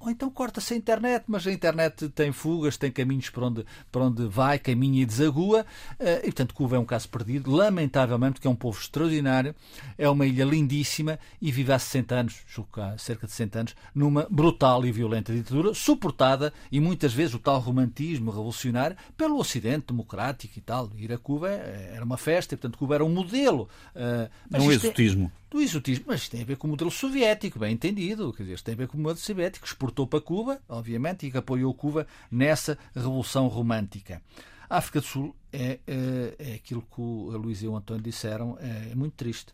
[0.03, 4.03] ou então corta-se a internet, mas a internet tem fugas, tem caminhos para onde, para
[4.03, 5.65] onde vai, caminha e desagua.
[5.99, 9.55] Eh, e, portanto, Cuba é um caso perdido, lamentavelmente, porque é um povo extraordinário,
[9.97, 12.41] é uma ilha lindíssima e vive há 60 anos,
[12.79, 17.39] há cerca de 60 anos, numa brutal e violenta ditadura, suportada, e muitas vezes o
[17.39, 20.91] tal romantismo revolucionário, pelo Ocidente democrático e tal.
[20.97, 23.69] Ir a Cuba era uma festa, e, portanto, Cuba era um modelo.
[23.95, 25.31] Eh, mas é um é exotismo.
[25.53, 28.33] Do exotismo, mas tem a ver com o modelo soviético, bem entendido.
[28.33, 31.31] Quer dizer, tem a ver com o modelo soviético, que exportou para Cuba, obviamente, e
[31.31, 34.23] que apoiou Cuba nessa revolução romântica.
[34.69, 38.57] A África do Sul é, é, é aquilo que o Luís e o António disseram,
[38.59, 39.53] é, é muito triste.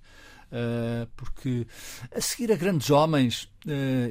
[0.51, 1.67] Uh, porque
[2.15, 3.51] a seguir a grandes homens,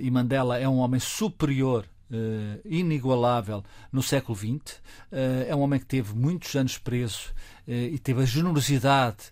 [0.01, 4.77] e Mandela é um homem superior Uh, inigualável no século XX.
[5.11, 7.33] Uh, é um homem que teve muitos anos preso
[7.67, 9.25] uh, e teve a generosidade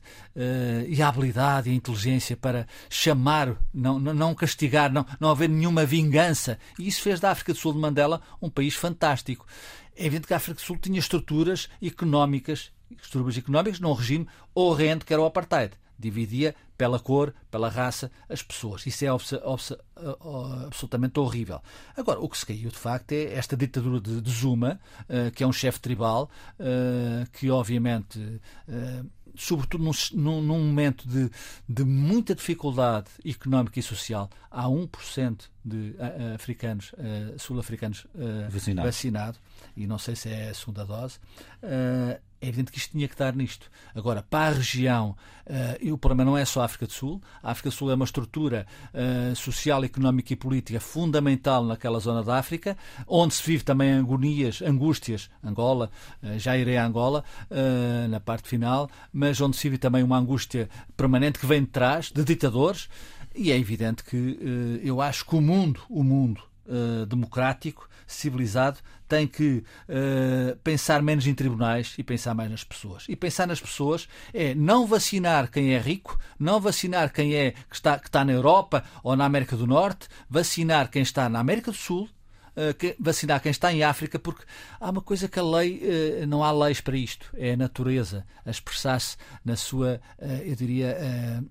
[0.86, 5.86] e a habilidade e a inteligência para chamar, não, não castigar, não, não haver nenhuma
[5.86, 6.60] vingança.
[6.78, 9.46] E isso fez da África do Sul de Mandela um país fantástico.
[9.96, 15.06] É evidente que a África do Sul tinha estruturas económicas, estruturas económicas num regime horrendo
[15.06, 18.86] que era o apartheid dividia pela cor, pela raça, as pessoas.
[18.86, 19.08] Isso é
[20.68, 21.62] absolutamente horrível.
[21.96, 25.44] Agora, o que se caiu de facto é esta ditadura de, de Zuma, uh, que
[25.44, 26.30] é um chefe tribal,
[26.60, 28.20] uh, que obviamente.
[28.68, 29.84] Uh, sobretudo
[30.14, 31.30] num, num momento de,
[31.68, 35.94] de, muita dificuldade económica e social, há 1% de
[36.34, 36.94] africanos,
[37.38, 38.08] sul-africanos
[38.50, 38.88] Vacinado.
[38.88, 39.42] vacinados,
[39.76, 41.20] e não sei se é a segunda dose,
[42.46, 43.70] é evidente que isto tinha que estar nisto.
[43.94, 45.16] Agora, para a região,
[45.48, 47.22] uh, o problema não é só a África do Sul.
[47.42, 52.24] A África do Sul é uma estrutura uh, social, económica e política fundamental naquela zona
[52.24, 52.78] da África,
[53.08, 55.30] onde se vive também agonias, angústias.
[55.44, 55.90] Angola,
[56.22, 57.24] uh, já irei a Angola
[58.10, 62.12] na parte final, mas onde se vive também uma angústia permanente que vem de trás,
[62.12, 62.90] de ditadores.
[63.34, 66.42] E é evidente que eu acho que o mundo, o mundo
[67.08, 73.06] democrático, civilizado tem que uh, pensar menos em tribunais e pensar mais nas pessoas.
[73.08, 77.76] E pensar nas pessoas é não vacinar quem é rico, não vacinar quem é que
[77.76, 81.72] está, que está na Europa ou na América do Norte, vacinar quem está na América
[81.72, 82.10] do Sul,
[82.56, 84.44] uh, que, vacinar quem está em África, porque
[84.80, 85.82] há uma coisa que a lei,
[86.28, 90.02] não há leis para isto, é a natureza a expressar-se na sua,
[90.44, 90.98] eu diria,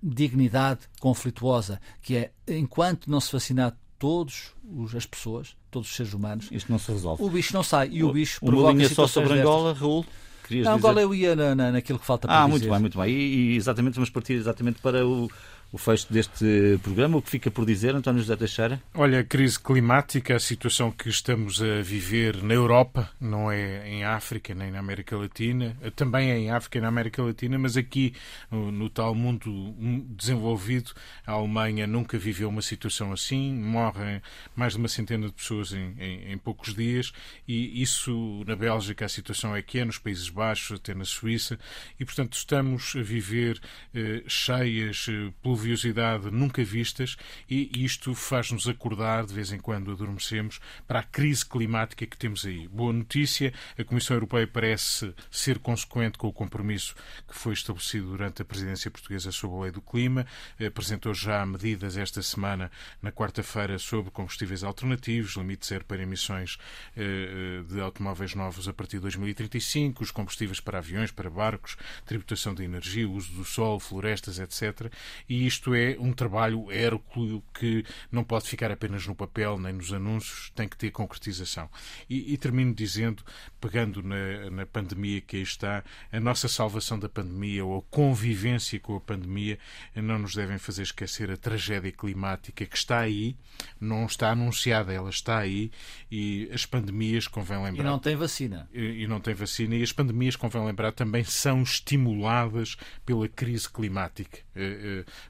[0.03, 4.53] dignidade conflituosa, que é enquanto não se vacinar todos
[4.95, 6.47] as pessoas, todos os seres humanos.
[6.51, 7.23] Isto não se resolve.
[7.23, 10.05] O bicho não sai e o, o bicho uma provoca linha só sobre Angola, Raul?
[10.47, 10.87] Querias não, dizer...
[10.87, 12.45] Angola eu ia na, na, naquilo que falta para ah, dizer.
[12.45, 13.09] Ah, muito bem, muito bem.
[13.09, 15.27] E, e, exatamente, vamos partir exatamente para o,
[15.75, 17.17] o fecho deste programa.
[17.17, 18.81] O que fica por dizer, António José Teixeira?
[18.93, 24.05] Olha, a crise climática, a situação que estamos a viver na Europa, não é em
[24.05, 28.13] África nem na América Latina, também é em África e na América Latina, mas aqui
[28.49, 29.75] no, tal mundo
[30.11, 30.93] desenvolvido,
[31.27, 34.21] a Alemanha nunca viveu uma situação assim, morrem
[34.55, 37.11] mais de uma centena de pessoas em, em, em poucos dias,
[37.45, 41.59] e isso na Bélgica a situação é que é, nos Países Baixos, até na Suíça,
[41.99, 43.59] e portanto estamos a viver
[43.93, 45.33] eh, cheias, eh,
[45.65, 47.17] pluviosidade nunca vistas
[47.49, 52.45] e isto faz-nos acordar, de vez em quando adormecemos, para a crise climática que temos
[52.45, 52.67] aí.
[52.67, 56.93] Boa notícia, a Comissão Europeia parece ser consequente com o compromisso
[57.27, 60.27] que foi estabelecido durante a presidência portuguesa sobre a lei do clima,
[60.65, 62.69] apresentou já medidas esta semana,
[63.01, 66.57] na quarta-feira, sobre combustíveis alternativos, limite zero para emissões
[66.95, 72.53] eh, de automóveis novos a partir de 2035, os combustíveis para aviões, para barcos, tributação
[72.53, 74.91] de energia, uso do sol, florestas, etc.
[75.27, 79.91] E isto é um trabalho hérculo que não pode ficar apenas no papel nem nos
[79.91, 81.69] anúncios, tem que ter concretização.
[82.09, 83.23] E, e termino dizendo,
[83.59, 88.79] pegando na, na pandemia que aí está, a nossa salvação da pandemia ou a convivência
[88.79, 89.57] com a pandemia
[89.95, 93.35] não nos devem fazer esquecer a tragédia climática que está aí,
[93.79, 95.71] não está anunciada, ela está aí
[96.11, 97.81] e as pandemias, convém lembrar.
[97.81, 98.69] E não tem vacina.
[98.73, 99.75] E, e não tem vacina.
[99.75, 102.75] E as pandemias, convém lembrar, também são estimuladas
[103.05, 104.39] pela crise climática.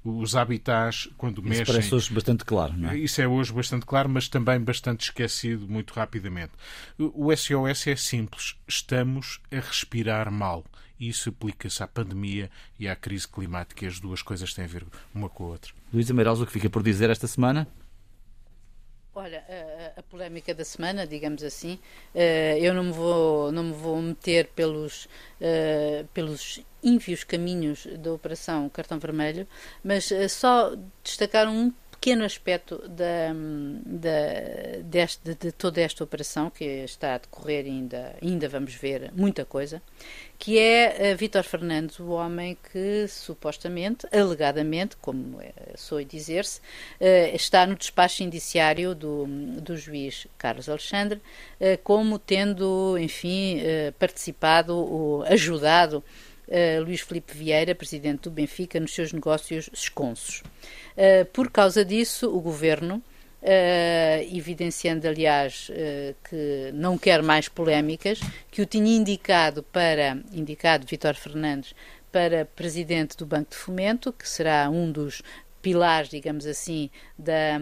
[0.05, 1.63] Os habitats, quando Isso mexem.
[1.63, 2.97] Isso parece hoje bastante claro, não é?
[2.97, 6.51] Isso é hoje bastante claro, mas também bastante esquecido muito rapidamente.
[6.99, 8.55] O SOS é simples.
[8.67, 10.63] Estamos a respirar mal.
[10.99, 12.49] E isso aplica-se à pandemia
[12.79, 13.87] e à crise climática.
[13.87, 15.73] As duas coisas têm a ver uma com a outra.
[15.91, 17.67] Luísa Meireles, o que fica por dizer esta semana?
[19.17, 19.45] Olha,
[19.95, 21.79] a, a, polémica da semana, digamos assim,
[22.13, 25.05] uh, eu não me vou, não me vou meter pelos,
[25.39, 29.47] uh, pelos ínvios caminhos da Operação Cartão Vermelho,
[29.81, 31.71] mas uh, só destacar um
[32.05, 33.33] pequeno aspecto da,
[33.83, 39.43] da, deste, de, toda esta operação que está a decorrer ainda, ainda vamos ver muita
[39.43, 39.81] coisa,
[40.37, 47.35] que é uh, Vítor Fernandes, o homem que supostamente, alegadamente, como é, soe dizer-se, uh,
[47.35, 49.25] está no despacho indiciário do,
[49.59, 51.19] do juiz Carlos Alexandre,
[51.59, 53.61] uh, como tendo, enfim,
[53.97, 56.03] participado ou ajudado
[56.83, 60.41] Luís Filipe Vieira, presidente do Benfica, nos seus negócios esconsos.
[60.95, 63.01] Uh, por causa disso, o governo,
[63.41, 68.19] uh, evidenciando, aliás, uh, que não quer mais polémicas,
[68.51, 71.75] que o tinha indicado para, indicado Vítor Fernandes,
[72.11, 75.21] para presidente do Banco de Fomento, que será um dos
[75.65, 77.57] pilares, digamos assim, da,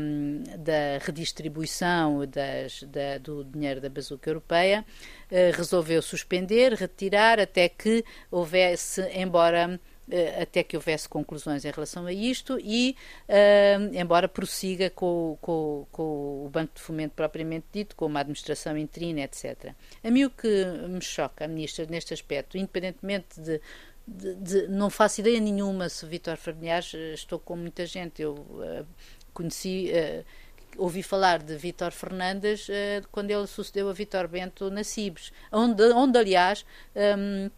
[0.58, 4.84] da redistribuição das, da, do dinheiro da bazuca europeia,
[5.32, 9.80] uh, resolveu suspender, retirar, até que houvesse, embora
[10.12, 12.94] eh, até que houvesse conclusões em relação a isto e,
[13.30, 18.78] uh, embora prossiga com, com, com, o Banco de Fomento propriamente dito, com uma administração
[18.78, 19.74] interina, etc.
[20.04, 23.62] A mim o que me choca, Ministra, neste aspecto, independentemente de,
[24.08, 28.34] de, de não faço ideia nenhuma se Vítor Fernandes, eh, estou com muita gente, eu
[28.34, 28.86] uh,
[29.34, 29.92] conheci...
[29.92, 30.44] Uh,
[30.76, 35.84] ouvi falar de Vítor Fernandes uh, quando ele sucedeu a Vítor Bento na Cibes, onde,
[35.94, 37.52] onde aliás, um,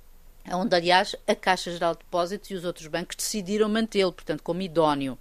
[0.53, 4.61] onde, aliás, a Caixa Geral de Depósitos e os outros bancos decidiram mantê-lo, portanto, como
[4.61, 5.17] idóneo.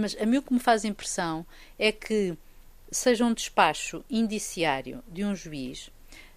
[0.00, 1.44] Mas a mim o que me faz impressão
[1.78, 2.36] é que
[2.90, 5.90] seja um despacho indiciário de um juiz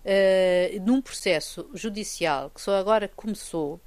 [0.05, 3.81] uh, num processo judicial que só agora começou,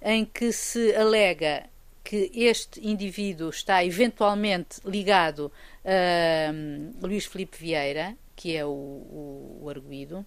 [0.00, 1.68] em que se alega
[2.04, 5.50] que este indivíduo está eventualmente ligado
[5.84, 10.18] a um, Luís Filipe Vieira, que é o, o, o arguído,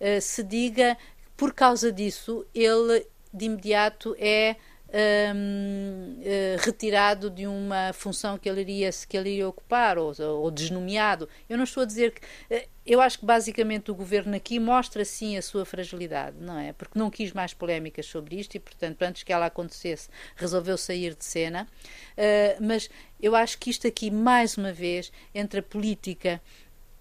[0.00, 0.96] uh, se diga
[1.36, 4.54] por causa disso, ele de imediato é
[4.94, 10.14] um, uh, eh, retirado de uma função que ele iria, que ele iria ocupar ou,
[10.20, 11.28] ou desnomeado.
[11.48, 12.20] Eu não estou a dizer que.
[12.54, 16.74] Uh, eu acho que basicamente o governo aqui mostra sim a sua fragilidade, não é?
[16.74, 21.14] Porque não quis mais polémicas sobre isto e, portanto, antes que ela acontecesse, resolveu sair
[21.14, 21.66] de cena.
[22.12, 26.42] Uh, mas eu acho que isto aqui, mais uma vez, entre a política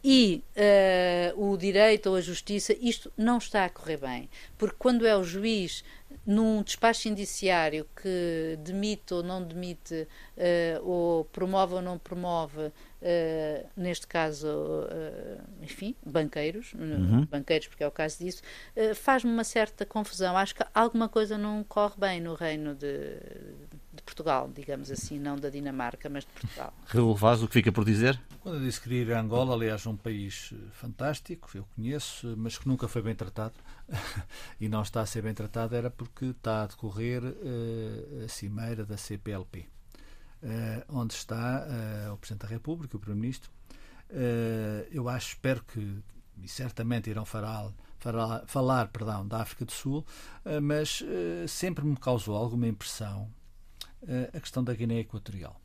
[0.04, 0.44] e
[1.36, 4.30] uh, o direito ou a justiça, isto não está a correr bem.
[4.58, 5.84] Porque quando é o juiz,
[6.26, 10.06] num despacho indiciário que demite ou não demite,
[10.38, 12.72] uh, ou promove ou não promove, uh,
[13.78, 14.48] neste caso,
[15.62, 17.26] enfim, banqueiros, uhum.
[17.26, 18.42] banqueiros porque é o caso disso,
[18.96, 20.36] faz-me uma certa confusão.
[20.36, 22.88] Acho que alguma coisa não corre bem no reino de,
[23.72, 26.74] de Portugal, digamos assim, não da Dinamarca, mas de Portugal.
[26.86, 28.20] Raul Vaz, o que fica por dizer?
[28.42, 32.36] Quando eu disse que queria ir a Angola, aliás, um país eh, fantástico, eu conheço,
[32.38, 33.54] mas que nunca foi bem tratado,
[34.60, 38.86] e não está a ser bem tratado, era porque está a decorrer uh, a cimeira
[38.86, 39.66] da CPLP, uh,
[40.44, 43.50] eh, onde está uh, o Presidente da República, o Primeiro-Ministro.
[44.92, 46.04] eu acho, espero que,
[46.42, 50.06] e certamente irão falar, falar, falar perdão, da África do Sul,
[50.62, 51.02] mas
[51.48, 53.32] sempre me causou alguma impressão
[54.34, 55.60] a questão da Guiné Equatorial.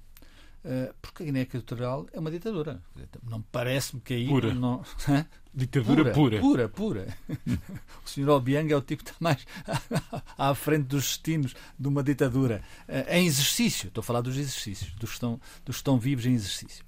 [0.64, 2.82] Eh, porque a Guiné Equatorial é uma ditadura.
[3.22, 4.26] Não parece-me que aí.
[4.26, 4.53] Pura.
[4.55, 4.84] Não...
[5.55, 6.41] Ditadura pura.
[6.41, 7.07] Pura, pura.
[7.09, 7.18] pura.
[8.05, 9.45] o senhor Obiang é o tipo que está mais
[10.39, 12.62] à frente dos destinos de uma ditadura.
[12.86, 13.89] Eh, em exercício.
[13.89, 16.84] Estou a falar dos exercícios, dos que estão, dos que estão vivos em exercício.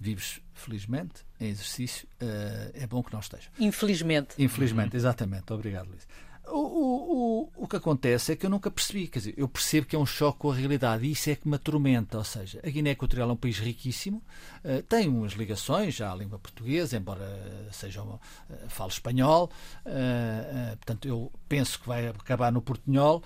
[0.00, 2.06] Vivos, felizmente, em exercício.
[2.20, 3.50] Eh, é bom que não estejam.
[3.58, 4.34] Infelizmente.
[4.38, 5.52] Infelizmente, exatamente.
[5.52, 6.06] Obrigado, Luís.
[6.46, 9.96] O, o, o, que acontece é que eu nunca percebi, quer dizer, eu percebo que
[9.96, 12.18] é um choque com a realidade e isso é que me atormenta.
[12.18, 14.22] Ou seja, a Guiné Equatorial é um país riquíssimo,
[14.64, 18.20] uh, tem umas ligações já à língua portuguesa, embora seja uma, uh,
[18.68, 19.50] fale espanhol,
[19.86, 23.22] uh, portanto eu penso que vai acabar no portunhol,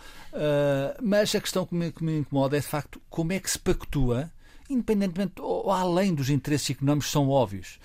[1.02, 3.58] mas a questão que me, que me incomoda é de facto como é que se
[3.58, 4.30] pactua
[4.68, 7.78] independentemente ou além dos interesses económicos são óbvios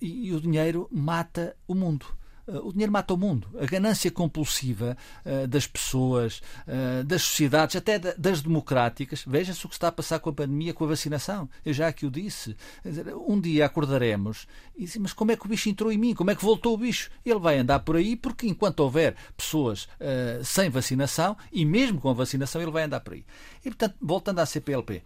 [0.00, 2.06] e, e o dinheiro mata o mundo.
[2.46, 3.48] Eh, o dinheiro mata o mundo.
[3.60, 9.24] A ganância compulsiva uh, das pessoas, uh, das sociedades, até das democráticas.
[9.26, 11.48] Veja-se o que está a passar com a pandemia, com a vacinação.
[11.64, 12.56] Eu já aqui o disse.
[13.26, 16.14] Um dia acordaremos e dizemos, mas como é que o bicho entrou em mim?
[16.14, 17.10] Como é que voltou o bicho?
[17.24, 19.88] Ele vai andar por aí porque enquanto houver pessoas
[20.44, 23.24] sem vacinação, e mesmo com a vacinação, ele vai andar por aí.
[23.64, 25.02] E, portanto, voltando à CPLP,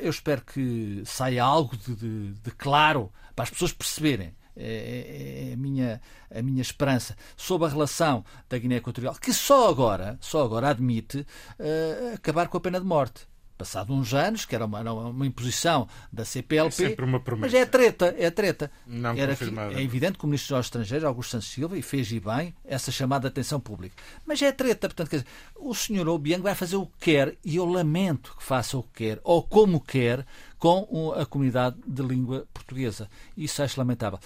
[0.00, 5.50] eu espero que saia algo de, de, de claro para as pessoas perceberem é, é,
[5.50, 6.00] é, a, minha,
[6.34, 11.20] a minha esperança sobre a relação da Guiné Equatorial, que só agora, só agora admite
[11.20, 13.28] uh, acabar com a pena de morte
[13.58, 16.84] passado uns anos, que era uma, uma imposição da CPLP.
[16.84, 17.46] É sempre uma promessa.
[17.46, 18.70] Mas é treta, é treta.
[18.86, 19.74] Não era confirmada.
[19.74, 22.92] é evidente que o Ministro dos Estrangeiros, Augusto Santos Silva, e fez e bem essa
[22.92, 23.96] chamada atenção pública.
[24.24, 27.64] Mas é treta, portanto, dizer, o senhor Obiang vai fazer o que quer, e eu
[27.64, 30.24] lamento que faça o que quer, ou como quer,
[30.58, 33.08] com a comunidade de língua portuguesa.
[33.36, 34.18] Isso acho lamentável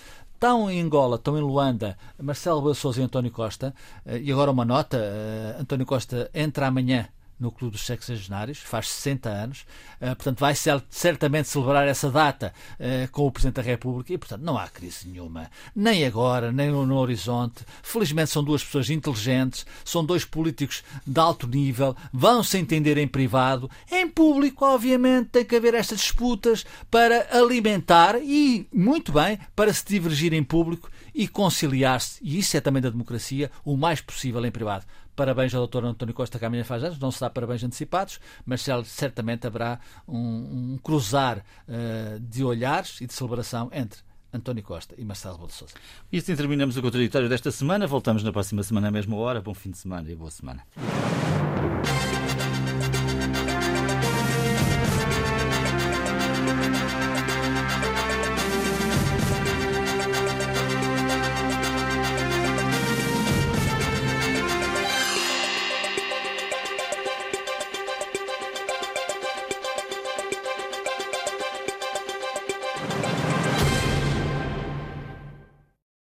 [0.43, 3.72] estão em Angola, estão em Luanda, Marcelo Sousa e António Costa,
[4.05, 7.09] eh, e agora uma nota, eh, António Costa entra amanhã
[7.43, 9.66] no Clube dos Sexagenários, faz 60 anos,
[10.01, 14.43] uh, portanto vai certamente celebrar essa data uh, com o Presidente da República e, portanto,
[14.43, 17.64] não há crise nenhuma, nem agora, nem no, horizonte.
[17.82, 23.09] Felizmente são duas pessoas inteligentes, são dois políticos de alto nível, vão se entender em
[23.09, 23.68] privado.
[23.90, 29.84] Em público, obviamente, tem que haver estas disputas para alimentar e, muito bem, para se
[29.84, 34.51] divergir em público e conciliar-se, e isso é também da democracia, o mais possível em
[34.51, 34.86] privado
[35.22, 35.84] parabéns ao Dr.
[35.84, 40.78] António Costa amanhã faz anos, não se dá parabéns antecipados, mas certamente haverá um, um
[40.82, 44.00] cruzar uh, de olhares e de celebração entre
[44.34, 45.74] António Costa e Marcelo Rebelo Sousa.
[46.10, 47.86] E assim terminamos o contraditório desta semana.
[47.86, 49.40] Voltamos na próxima semana à mesma hora.
[49.40, 50.66] Bom fim de semana e boa semana.